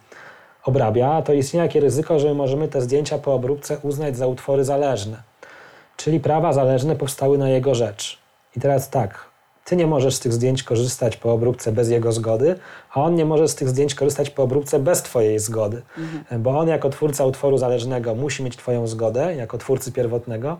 obrabia, 0.64 1.22
to 1.22 1.34
istnieje 1.34 1.68
takie 1.68 1.80
ryzyko, 1.80 2.20
że 2.20 2.28
my 2.28 2.34
możemy 2.34 2.68
te 2.68 2.82
zdjęcia 2.82 3.18
po 3.18 3.34
obróbce 3.34 3.78
uznać 3.82 4.18
za 4.18 4.28
utwory 4.28 4.64
zależne. 4.64 5.22
Czyli 5.98 6.20
prawa 6.20 6.54
zależne 6.54 6.96
powstały 6.96 7.38
na 7.38 7.50
jego 7.50 7.76
rzecz. 7.76 8.20
I 8.58 8.60
teraz 8.60 8.90
tak, 8.90 9.31
ty 9.66 9.76
nie 9.76 9.88
możesz 9.88 10.16
z 10.16 10.20
tych 10.20 10.34
zdjęć 10.34 10.64
korzystać 10.64 11.18
po 11.18 11.34
obróbce 11.34 11.72
bez 11.72 11.90
jego 11.90 12.12
zgody, 12.12 12.56
a 12.94 13.02
on 13.02 13.16
nie 13.16 13.26
może 13.26 13.48
z 13.48 13.56
tych 13.56 13.70
zdjęć 13.70 13.96
korzystać 13.96 14.30
po 14.30 14.44
obróbce 14.44 14.80
bez 14.80 15.02
twojej 15.02 15.40
zgody. 15.40 15.82
Bo 16.40 16.60
on 16.60 16.68
jako 16.68 16.90
twórca 16.90 17.26
utworu 17.26 17.58
zależnego 17.58 18.16
musi 18.16 18.44
mieć 18.44 18.58
twoją 18.58 18.88
zgodę, 18.88 19.36
jako 19.36 19.58
twórcy 19.58 19.92
pierwotnego, 19.92 20.58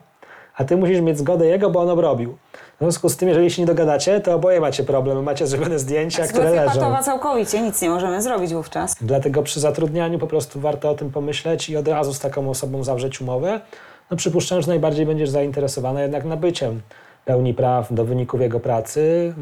a 0.56 0.64
ty 0.64 0.78
musisz 0.78 1.02
mieć 1.02 1.18
zgodę 1.18 1.46
jego, 1.48 1.70
bo 1.70 1.82
on 1.82 1.90
obrobił. 1.90 2.38
W 2.54 2.84
związku 2.84 3.10
z 3.10 3.18
tym, 3.18 3.30
jeżeli 3.30 3.52
się 3.52 3.62
nie 3.62 3.66
dogadacie, 3.66 4.20
to 4.22 4.36
oboje 4.36 4.60
macie 4.62 4.84
problem, 4.84 5.24
macie 5.24 5.48
zrobione 5.48 5.80
zdjęcia, 5.80 6.24
które 6.28 6.50
Sytuacja 6.50 6.62
leżą. 6.64 6.80
patowa 6.80 7.04
całkowicie, 7.04 7.62
nic 7.62 7.82
nie 7.82 7.90
możemy 7.90 8.22
zrobić 8.22 8.54
wówczas. 8.54 8.96
Dlatego 9.02 9.44
przy 9.44 9.60
zatrudnianiu 9.60 10.20
po 10.20 10.28
prostu 10.28 10.60
warto 10.60 10.90
o 10.90 10.96
tym 10.96 11.12
pomyśleć 11.12 11.70
i 11.70 11.78
od 11.78 11.88
razu 11.88 12.14
z 12.14 12.20
taką 12.20 12.50
osobą 12.50 12.84
zawrzeć 12.84 13.22
umowę. 13.22 13.62
No 14.12 14.18
przypuszczam, 14.18 14.62
że 14.62 14.68
najbardziej 14.68 15.06
będziesz 15.06 15.30
zainteresowana 15.30 16.02
jednak 16.02 16.26
nabyciem 16.26 16.82
pełni 17.26 17.54
praw 17.54 17.94
do 17.94 18.06
wyników 18.06 18.42
jego 18.42 18.60
pracy, 18.60 19.34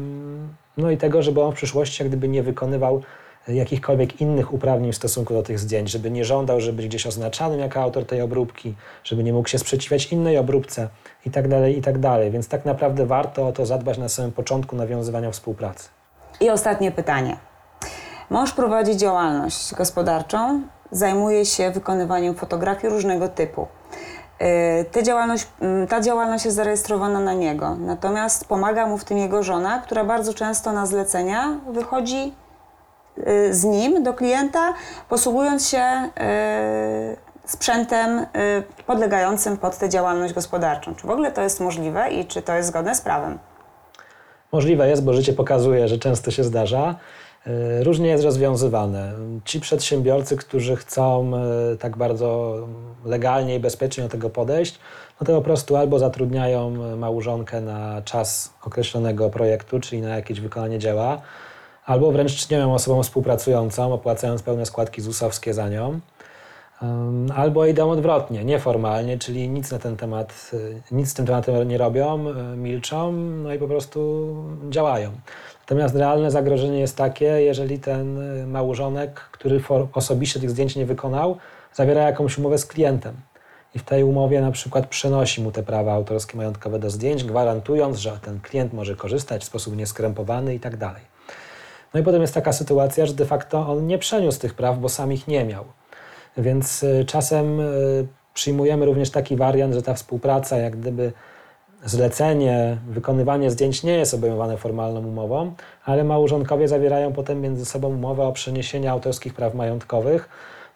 no 0.76 0.90
i 0.90 0.96
tego, 0.96 1.22
żeby 1.22 1.42
on 1.42 1.52
w 1.52 1.54
przyszłości 1.54 2.04
gdyby 2.04 2.28
nie 2.28 2.42
wykonywał 2.42 3.02
jakichkolwiek 3.48 4.20
innych 4.20 4.52
uprawnień 4.52 4.92
w 4.92 4.96
stosunku 4.96 5.34
do 5.34 5.42
tych 5.42 5.58
zdjęć, 5.58 5.90
żeby 5.90 6.10
nie 6.10 6.24
żądał, 6.24 6.60
żeby 6.60 6.76
być 6.76 6.86
gdzieś 6.86 7.06
oznaczanym 7.06 7.60
jako 7.60 7.80
autor 7.80 8.06
tej 8.06 8.20
obróbki, 8.20 8.74
żeby 9.04 9.24
nie 9.24 9.32
mógł 9.32 9.48
się 9.48 9.58
sprzeciwiać 9.58 10.12
innej 10.12 10.38
obróbce 10.38 10.88
i 11.26 11.30
tak 11.30 11.48
dalej, 11.48 11.78
i 11.78 11.82
tak 11.82 11.98
dalej. 11.98 12.30
Więc 12.30 12.48
tak 12.48 12.64
naprawdę 12.64 13.06
warto 13.06 13.46
o 13.46 13.52
to 13.52 13.66
zadbać 13.66 13.98
na 13.98 14.08
samym 14.08 14.32
początku 14.32 14.76
nawiązywania 14.76 15.30
współpracy. 15.30 15.88
I 16.40 16.50
ostatnie 16.50 16.92
pytanie. 16.92 17.36
Mąż 18.30 18.52
prowadzi 18.52 18.96
działalność 18.96 19.74
gospodarczą, 19.74 20.62
zajmuje 20.90 21.46
się 21.46 21.70
wykonywaniem 21.70 22.34
fotografii 22.34 22.92
różnego 22.92 23.28
typu. 23.28 23.66
Te 24.92 25.02
działalność, 25.02 25.48
mm, 25.60 25.86
ta 25.86 26.00
działalność 26.00 26.44
jest 26.44 26.56
zarejestrowana 26.56 27.20
na 27.20 27.34
niego, 27.34 27.76
natomiast 27.80 28.44
pomaga 28.44 28.86
mu 28.86 28.98
w 28.98 29.04
tym 29.04 29.18
jego 29.18 29.42
żona, 29.42 29.78
która 29.78 30.04
bardzo 30.04 30.34
często 30.34 30.72
na 30.72 30.86
zlecenia 30.86 31.56
wychodzi 31.68 32.34
yy, 33.16 33.54
z 33.54 33.64
nim 33.64 34.02
do 34.02 34.14
klienta, 34.14 34.74
posługując 35.08 35.68
się 35.68 35.82
yy, 35.86 37.16
sprzętem 37.44 38.26
podlegającym 38.86 39.56
pod 39.56 39.78
tę 39.78 39.88
działalność 39.88 40.34
gospodarczą. 40.34 40.94
Czy 40.94 41.06
w 41.06 41.10
ogóle 41.10 41.32
to 41.32 41.42
jest 41.42 41.60
możliwe 41.60 42.10
i 42.10 42.26
czy 42.26 42.42
to 42.42 42.54
jest 42.54 42.68
zgodne 42.68 42.94
z 42.94 43.00
prawem? 43.00 43.38
Możliwe 44.52 44.88
jest, 44.88 45.04
bo 45.04 45.12
życie 45.12 45.32
pokazuje, 45.32 45.88
że 45.88 45.98
często 45.98 46.30
się 46.30 46.44
zdarza. 46.44 46.94
Y, 47.46 47.84
Różnie 47.84 48.08
jest 48.08 48.24
rozwiązywane. 48.24 49.12
Ci 49.44 49.60
przedsiębiorcy, 49.60 50.36
którzy 50.36 50.76
chcą 50.76 51.32
y, 51.72 51.76
tak 51.76 51.96
bardzo 51.96 52.58
legalnie 53.04 53.54
i 53.56 53.60
bezpiecznie 53.60 54.04
do 54.04 54.10
tego 54.10 54.30
podejść, 54.30 54.78
no 55.20 55.26
to 55.26 55.32
po 55.32 55.42
prostu 55.42 55.76
albo 55.76 55.98
zatrudniają 55.98 56.70
małżonkę 56.96 57.60
na 57.60 58.02
czas 58.02 58.52
określonego 58.66 59.30
projektu, 59.30 59.80
czyli 59.80 60.02
na 60.02 60.08
jakieś 60.08 60.40
wykonanie 60.40 60.78
dzieła, 60.78 61.20
albo 61.86 62.12
wręcz 62.12 62.46
czynią 62.46 62.74
osobą 62.74 63.02
współpracującą, 63.02 63.92
opłacając 63.92 64.42
pełne 64.42 64.66
składki 64.66 65.02
ZUS-owskie 65.02 65.54
za 65.54 65.68
nią. 65.68 66.00
Albo 67.36 67.66
idą 67.66 67.90
odwrotnie, 67.90 68.44
nieformalnie, 68.44 69.18
czyli 69.18 69.48
nic 69.48 69.72
na 69.72 69.78
ten 69.78 69.96
temat, 69.96 70.50
y, 70.52 70.82
nic 70.90 71.10
z 71.10 71.14
tym 71.14 71.26
tematem 71.26 71.68
nie 71.68 71.78
robią, 71.78 72.28
y, 72.28 72.56
milczą, 72.56 73.12
no 73.12 73.54
i 73.54 73.58
po 73.58 73.68
prostu 73.68 74.28
działają. 74.70 75.10
Natomiast 75.60 75.94
realne 75.94 76.30
zagrożenie 76.30 76.80
jest 76.80 76.96
takie, 76.96 77.24
jeżeli 77.24 77.78
ten 77.78 78.18
y, 78.18 78.46
małżonek, 78.46 79.20
który 79.20 79.60
osobiście 79.92 80.40
tych 80.40 80.50
zdjęć 80.50 80.76
nie 80.76 80.86
wykonał, 80.86 81.36
zawiera 81.74 82.02
jakąś 82.02 82.38
umowę 82.38 82.58
z 82.58 82.66
klientem. 82.66 83.14
I 83.74 83.78
w 83.78 83.82
tej 83.82 84.04
umowie 84.04 84.40
na 84.40 84.50
przykład 84.50 84.86
przenosi 84.86 85.42
mu 85.42 85.52
te 85.52 85.62
prawa 85.62 85.92
autorskie 85.92 86.36
majątkowe 86.36 86.78
do 86.78 86.90
zdjęć, 86.90 87.24
gwarantując, 87.24 87.98
że 87.98 88.18
ten 88.22 88.40
klient 88.40 88.72
może 88.72 88.96
korzystać 88.96 89.42
w 89.42 89.44
sposób 89.44 89.76
nieskrępowany 89.76 90.54
i 90.54 90.60
tak 90.60 90.76
dalej. 90.76 91.02
No 91.94 92.00
i 92.00 92.02
potem 92.02 92.20
jest 92.20 92.34
taka 92.34 92.52
sytuacja, 92.52 93.06
że 93.06 93.14
de 93.14 93.24
facto 93.24 93.68
on 93.68 93.86
nie 93.86 93.98
przeniósł 93.98 94.40
tych 94.40 94.54
praw, 94.54 94.78
bo 94.78 94.88
sam 94.88 95.12
ich 95.12 95.28
nie 95.28 95.44
miał. 95.44 95.64
Więc 96.36 96.82
y, 96.82 97.04
czasem 97.04 97.60
y, 97.60 98.06
przyjmujemy 98.34 98.86
również 98.86 99.10
taki 99.10 99.36
wariant, 99.36 99.74
że 99.74 99.82
ta 99.82 99.94
współpraca, 99.94 100.56
jak 100.56 100.76
gdyby 100.76 101.12
zlecenie, 101.84 102.76
wykonywanie 102.88 103.50
zdjęć 103.50 103.82
nie 103.82 103.92
jest 103.92 104.14
obejmowane 104.14 104.56
formalną 104.56 105.06
umową, 105.06 105.52
ale 105.84 106.04
małżonkowie 106.04 106.68
zawierają 106.68 107.12
potem 107.12 107.40
między 107.40 107.64
sobą 107.64 107.88
umowę 107.88 108.24
o 108.24 108.32
przeniesienie 108.32 108.90
autorskich 108.90 109.34
praw 109.34 109.54
majątkowych. 109.54 110.28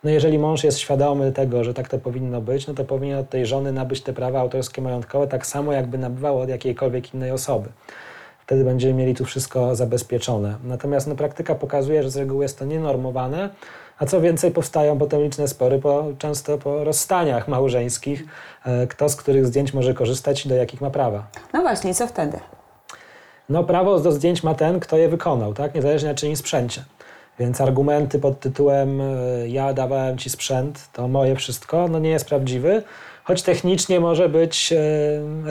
No 0.05 0.11
jeżeli 0.11 0.39
mąż 0.39 0.65
jest 0.65 0.79
świadomy 0.79 1.33
tego, 1.33 1.65
że 1.65 1.75
tak 1.75 1.89
to 1.89 1.99
powinno 1.99 2.41
być, 2.41 2.67
no 2.67 2.75
to 2.75 2.85
powinien 2.85 3.19
od 3.19 3.31
tej 3.31 3.47
żony 3.47 3.73
nabyć 3.73 4.01
te 4.03 4.13
prawa 4.13 4.41
autorskie 4.41 4.83
majątkowe 4.83 5.27
tak 5.27 5.47
samo, 5.47 5.73
jakby 5.73 5.99
nabywał 5.99 6.41
od 6.41 6.49
jakiejkolwiek 6.49 7.15
innej 7.15 7.31
osoby. 7.31 7.69
Wtedy 8.47 8.65
będziemy 8.65 8.95
mieli 8.95 9.15
tu 9.15 9.25
wszystko 9.25 9.77
zabezpieczone. 9.77 10.57
Natomiast 10.65 11.07
no, 11.07 11.15
praktyka 11.15 11.55
pokazuje, 11.55 12.03
że 12.03 12.11
z 12.11 12.17
reguły 12.17 12.45
jest 12.45 12.59
to 12.59 12.65
nienormowane, 12.65 13.51
a 13.99 14.07
co 14.07 14.21
więcej, 14.21 14.51
powstają 14.51 14.99
potem 14.99 15.23
liczne 15.23 15.49
spory, 15.49 15.79
po, 15.79 16.05
często 16.19 16.59
po 16.59 16.85
rozstaniach 16.85 17.49
małżeńskich, 17.49 18.25
e, 18.65 18.87
kto 18.87 19.09
z 19.09 19.17
których 19.17 19.47
zdjęć 19.47 19.75
może 19.75 19.95
korzystać 19.95 20.47
i 20.47 20.49
do 20.49 20.55
jakich 20.55 20.81
ma 20.81 20.91
prawa. 20.91 21.27
No 21.53 21.61
właśnie, 21.61 21.95
co 21.95 22.07
wtedy? 22.07 22.39
No, 23.49 23.65
prawo 23.65 24.01
do 24.01 24.13
zdjęć 24.13 24.43
ma 24.43 24.55
ten, 24.55 24.81
kto 24.81 24.97
je 24.97 25.09
wykonał, 25.09 25.55
tak? 25.55 25.75
niezależnie 25.75 26.09
na 26.09 26.15
czyim 26.15 26.37
sprzęcie. 26.37 26.85
Więc 27.39 27.61
argumenty 27.61 28.19
pod 28.19 28.41
tytułem 28.41 29.01
e, 29.01 29.05
ja 29.49 29.73
dawałem 29.73 30.19
ci 30.19 30.31
sprzęt, 30.31 30.89
to 30.93 31.09
moje 31.09 31.37
wszystko, 31.37 31.89
no 31.89 31.99
nie 31.99 32.11
jest 32.11 32.27
prawdziwy, 32.27 32.83
choć 33.25 33.43
technicznie 33.43 34.01
może 34.01 34.29
być 34.29 34.73
e, 34.73 34.77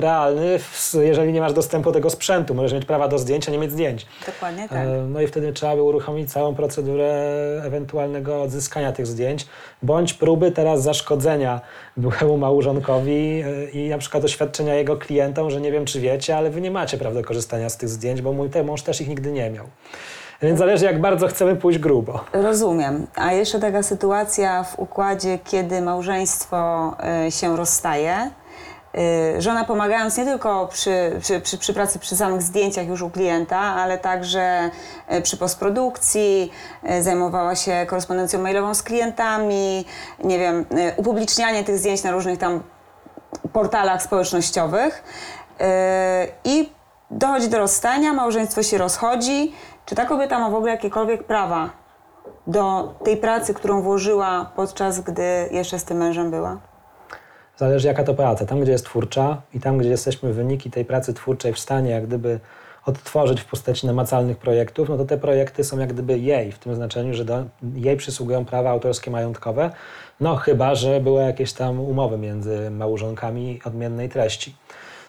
realny, 0.01 0.59
jeżeli 1.01 1.33
nie 1.33 1.41
masz 1.41 1.53
dostępu 1.53 1.89
do 1.89 1.93
tego 1.93 2.09
sprzętu. 2.09 2.55
Możesz 2.55 2.73
mieć 2.73 2.85
prawa 2.85 3.07
do 3.07 3.19
zdjęcia, 3.19 3.51
nie 3.51 3.57
mieć 3.57 3.71
zdjęć. 3.71 4.05
Dokładnie 4.25 4.69
tak. 4.69 4.77
E, 4.77 5.05
No 5.09 5.21
i 5.21 5.27
wtedy 5.27 5.53
trzeba 5.53 5.75
by 5.75 5.83
uruchomić 5.83 6.31
całą 6.31 6.55
procedurę 6.55 7.13
ewentualnego 7.63 8.41
odzyskania 8.41 8.91
tych 8.91 9.07
zdjęć, 9.07 9.45
bądź 9.83 10.13
próby 10.13 10.51
teraz 10.51 10.83
zaszkodzenia 10.83 11.61
byłemu 11.97 12.37
małżonkowi 12.37 13.43
e, 13.45 13.69
i 13.69 13.89
na 13.89 13.97
przykład 13.97 14.23
oświadczenia 14.23 14.75
jego 14.75 14.97
klientom, 14.97 15.51
że 15.51 15.61
nie 15.61 15.71
wiem 15.71 15.85
czy 15.85 15.99
wiecie, 15.99 16.37
ale 16.37 16.49
wy 16.49 16.61
nie 16.61 16.71
macie 16.71 16.97
prawa 16.97 17.15
do 17.15 17.23
korzystania 17.23 17.69
z 17.69 17.77
tych 17.77 17.89
zdjęć, 17.89 18.21
bo 18.21 18.33
mój 18.33 18.49
mąż 18.65 18.81
też 18.81 19.01
ich 19.01 19.07
nigdy 19.07 19.31
nie 19.31 19.49
miał. 19.49 19.65
Więc 20.43 20.59
zależy 20.59 20.85
jak 20.85 21.01
bardzo 21.01 21.27
chcemy 21.27 21.55
pójść 21.55 21.79
grubo. 21.79 22.23
Rozumiem. 22.33 23.07
A 23.15 23.33
jeszcze 23.33 23.59
taka 23.59 23.83
sytuacja 23.83 24.63
w 24.63 24.79
układzie, 24.79 25.39
kiedy 25.43 25.81
małżeństwo 25.81 26.91
y, 27.27 27.31
się 27.31 27.57
rozstaje. 27.57 28.31
Y, 29.37 29.41
Żona 29.41 29.63
pomagając 29.65 30.17
nie 30.17 30.25
tylko 30.25 30.67
przy, 30.67 31.17
przy, 31.21 31.41
przy, 31.41 31.57
przy 31.57 31.73
pracy 31.73 31.99
przy 31.99 32.15
samych 32.15 32.41
zdjęciach 32.41 32.87
już 32.87 33.01
u 33.01 33.09
klienta, 33.09 33.57
ale 33.57 33.97
także 33.97 34.69
y, 35.13 35.21
przy 35.21 35.37
postprodukcji, 35.37 36.51
zajmowała 36.99 37.55
się 37.55 37.85
korespondencją 37.87 38.41
mailową 38.41 38.73
z 38.73 38.83
klientami, 38.83 39.85
nie 40.23 40.39
wiem, 40.39 40.65
upublicznianie 40.95 41.63
tych 41.63 41.77
zdjęć 41.77 42.03
na 42.03 42.11
różnych 42.11 42.39
tam 42.39 42.63
portalach 43.53 44.03
społecznościowych 44.03 45.03
i 46.45 46.69
dochodzi 47.11 47.49
do 47.49 47.57
rozstania, 47.57 48.13
małżeństwo 48.13 48.63
się 48.63 48.77
rozchodzi. 48.77 49.53
Czy 49.85 49.95
ta 49.95 50.05
kobieta 50.05 50.39
ma 50.39 50.49
w 50.49 50.55
ogóle 50.55 50.71
jakiekolwiek 50.71 51.23
prawa 51.23 51.69
do 52.47 52.95
tej 53.03 53.17
pracy, 53.17 53.53
którą 53.53 53.81
włożyła 53.81 54.51
podczas 54.55 54.99
gdy 54.99 55.49
jeszcze 55.51 55.79
z 55.79 55.83
tym 55.83 55.97
mężem 55.97 56.31
była? 56.31 56.59
Zależy 57.57 57.87
jaka 57.87 58.03
to 58.03 58.13
praca. 58.13 58.45
Tam, 58.45 58.61
gdzie 58.61 58.71
jest 58.71 58.85
twórcza 58.85 59.41
i 59.53 59.59
tam, 59.59 59.77
gdzie 59.77 59.89
jesteśmy 59.89 60.33
wyniki 60.33 60.71
tej 60.71 60.85
pracy 60.85 61.13
twórczej 61.13 61.53
w 61.53 61.59
stanie 61.59 61.91
jak 61.91 62.07
gdyby 62.07 62.39
odtworzyć 62.85 63.41
w 63.41 63.45
postaci 63.45 63.87
namacalnych 63.87 64.37
projektów, 64.37 64.89
no 64.89 64.97
to 64.97 65.05
te 65.05 65.17
projekty 65.17 65.63
są 65.63 65.79
jak 65.79 65.93
gdyby 65.93 66.19
jej, 66.19 66.51
w 66.51 66.59
tym 66.59 66.75
znaczeniu, 66.75 67.13
że 67.13 67.25
do, 67.25 67.43
jej 67.75 67.97
przysługują 67.97 68.45
prawa 68.45 68.69
autorskie 68.69 69.11
majątkowe, 69.11 69.71
no 70.19 70.35
chyba, 70.35 70.75
że 70.75 70.99
były 70.99 71.21
jakieś 71.21 71.53
tam 71.53 71.79
umowy 71.79 72.17
między 72.17 72.71
małżonkami 72.71 73.61
odmiennej 73.65 74.09
treści. 74.09 74.55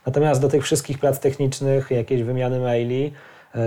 Natomiast 0.07 0.41
do 0.41 0.49
tych 0.49 0.63
wszystkich 0.63 0.99
prac 0.99 1.21
technicznych, 1.21 1.91
jakiejś 1.91 2.23
wymiany 2.23 2.61
maili, 2.61 3.13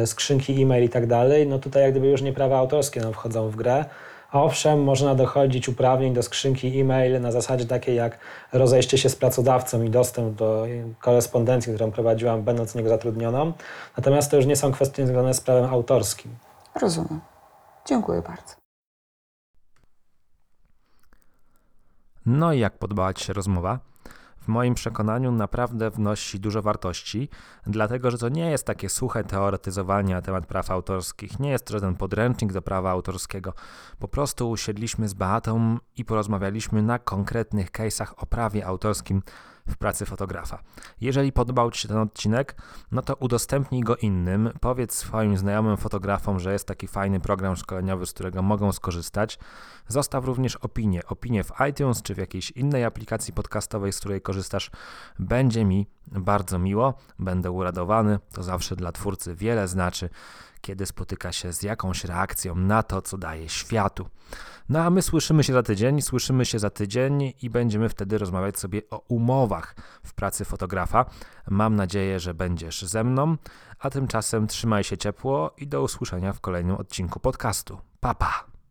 skrzynki 0.05 0.63
e-mail 0.63 0.83
i 0.83 0.89
tak 0.89 1.07
dalej, 1.07 1.47
no 1.47 1.59
tutaj 1.59 1.83
jak 1.83 1.91
gdyby 1.91 2.07
już 2.07 2.21
nie 2.21 2.33
prawa 2.33 2.57
autorskie 2.57 3.01
nam 3.01 3.13
wchodzą 3.13 3.49
w 3.49 3.55
grę. 3.55 3.85
Owszem, 4.31 4.83
można 4.83 5.15
dochodzić 5.15 5.69
uprawnień 5.69 6.13
do 6.13 6.23
skrzynki 6.23 6.79
e-mail 6.79 7.21
na 7.21 7.31
zasadzie 7.31 7.65
takiej 7.65 7.95
jak 7.95 8.19
rozejście 8.53 8.97
się 8.97 9.09
z 9.09 9.15
pracodawcą 9.15 9.83
i 9.83 9.89
dostęp 9.89 10.35
do 10.35 10.65
korespondencji, 11.01 11.73
którą 11.73 11.91
prowadziłam, 11.91 12.43
będąc 12.43 12.75
niego 12.75 12.89
zatrudnioną. 12.89 13.53
Natomiast 13.97 14.31
to 14.31 14.37
już 14.37 14.45
nie 14.45 14.55
są 14.55 14.71
kwestie 14.71 15.07
związane 15.07 15.33
z 15.33 15.41
prawem 15.41 15.65
autorskim. 15.65 16.35
Rozumiem. 16.81 17.21
Dziękuję 17.85 18.21
bardzo. 18.21 18.55
No 22.25 22.53
i 22.53 22.59
jak 22.59 22.77
podobała 22.77 23.13
Ci 23.13 23.25
się 23.25 23.33
rozmowa? 23.33 23.79
W 24.47 24.49
moim 24.49 24.73
przekonaniu 24.75 25.31
naprawdę 25.31 25.89
wnosi 25.89 26.39
dużo 26.39 26.61
wartości, 26.61 27.29
dlatego 27.65 28.11
że 28.11 28.17
to 28.17 28.29
nie 28.29 28.51
jest 28.51 28.65
takie 28.65 28.89
suche 28.89 29.23
teoretyzowanie 29.23 30.13
na 30.13 30.21
temat 30.21 30.45
praw 30.45 30.71
autorskich, 30.71 31.39
nie 31.39 31.49
jest 31.49 31.69
żaden 31.69 31.95
podręcznik 31.95 32.53
do 32.53 32.61
prawa 32.61 32.91
autorskiego. 32.91 33.53
Po 33.99 34.07
prostu 34.07 34.49
usiedliśmy 34.49 35.09
z 35.09 35.13
Beatą 35.13 35.77
i 35.97 36.05
porozmawialiśmy 36.05 36.81
na 36.81 36.99
konkretnych 36.99 37.71
case'ach 37.71 38.13
o 38.17 38.25
prawie 38.25 38.65
autorskim 38.65 39.21
w 39.67 39.77
pracy 39.77 40.05
fotografa. 40.05 40.63
Jeżeli 41.01 41.31
podobał 41.31 41.71
Ci 41.71 41.81
się 41.81 41.87
ten 41.87 41.97
odcinek, 41.97 42.55
no 42.91 43.01
to 43.01 43.15
udostępnij 43.15 43.81
go 43.81 43.95
innym, 43.95 44.49
powiedz 44.61 44.93
swoim 44.93 45.37
znajomym 45.37 45.77
fotografom, 45.77 46.39
że 46.39 46.53
jest 46.53 46.67
taki 46.67 46.87
fajny 46.87 47.19
program 47.19 47.55
szkoleniowy, 47.55 48.05
z 48.05 48.13
którego 48.13 48.41
mogą 48.41 48.71
skorzystać. 48.71 49.39
Zostaw 49.87 50.25
również 50.25 50.55
opinię, 50.55 51.01
opinię 51.05 51.43
w 51.43 51.51
iTunes 51.69 52.01
czy 52.01 52.15
w 52.15 52.17
jakiejś 52.17 52.51
innej 52.51 52.83
aplikacji 52.83 53.33
podcastowej, 53.33 53.93
z 53.93 53.99
której 53.99 54.21
korzystasz. 54.21 54.71
Będzie 55.19 55.65
mi 55.65 55.87
bardzo 56.11 56.59
miło, 56.59 56.93
będę 57.19 57.51
uradowany. 57.51 58.19
To 58.33 58.43
zawsze 58.43 58.75
dla 58.75 58.91
twórcy 58.91 59.35
wiele 59.35 59.67
znaczy, 59.67 60.09
kiedy 60.61 60.85
spotyka 60.85 61.31
się 61.31 61.53
z 61.53 61.63
jakąś 61.63 62.03
reakcją 62.03 62.55
na 62.55 62.83
to, 62.83 63.01
co 63.01 63.17
daje 63.17 63.49
światu. 63.49 64.09
No 64.69 64.79
a 64.79 64.89
my 64.89 65.01
słyszymy 65.01 65.43
się 65.43 65.53
za 65.53 65.63
tydzień, 65.63 66.01
słyszymy 66.01 66.45
się 66.45 66.59
za 66.59 66.69
tydzień 66.69 67.33
i 67.41 67.49
będziemy 67.49 67.89
wtedy 67.89 68.17
rozmawiać 68.17 68.59
sobie 68.59 68.81
o 68.89 68.97
umowach 68.97 69.75
w 70.03 70.13
pracy 70.13 70.45
fotografa. 70.45 71.05
Mam 71.49 71.75
nadzieję, 71.75 72.19
że 72.19 72.33
będziesz 72.33 72.81
ze 72.81 73.03
mną, 73.03 73.35
a 73.79 73.89
tymczasem 73.89 74.47
trzymaj 74.47 74.83
się 74.83 74.97
ciepło 74.97 75.53
i 75.57 75.67
do 75.67 75.81
usłyszenia 75.81 76.33
w 76.33 76.39
kolejnym 76.39 76.75
odcinku 76.75 77.19
podcastu. 77.19 77.79
Pa! 77.99 78.13
Pa. 78.13 78.56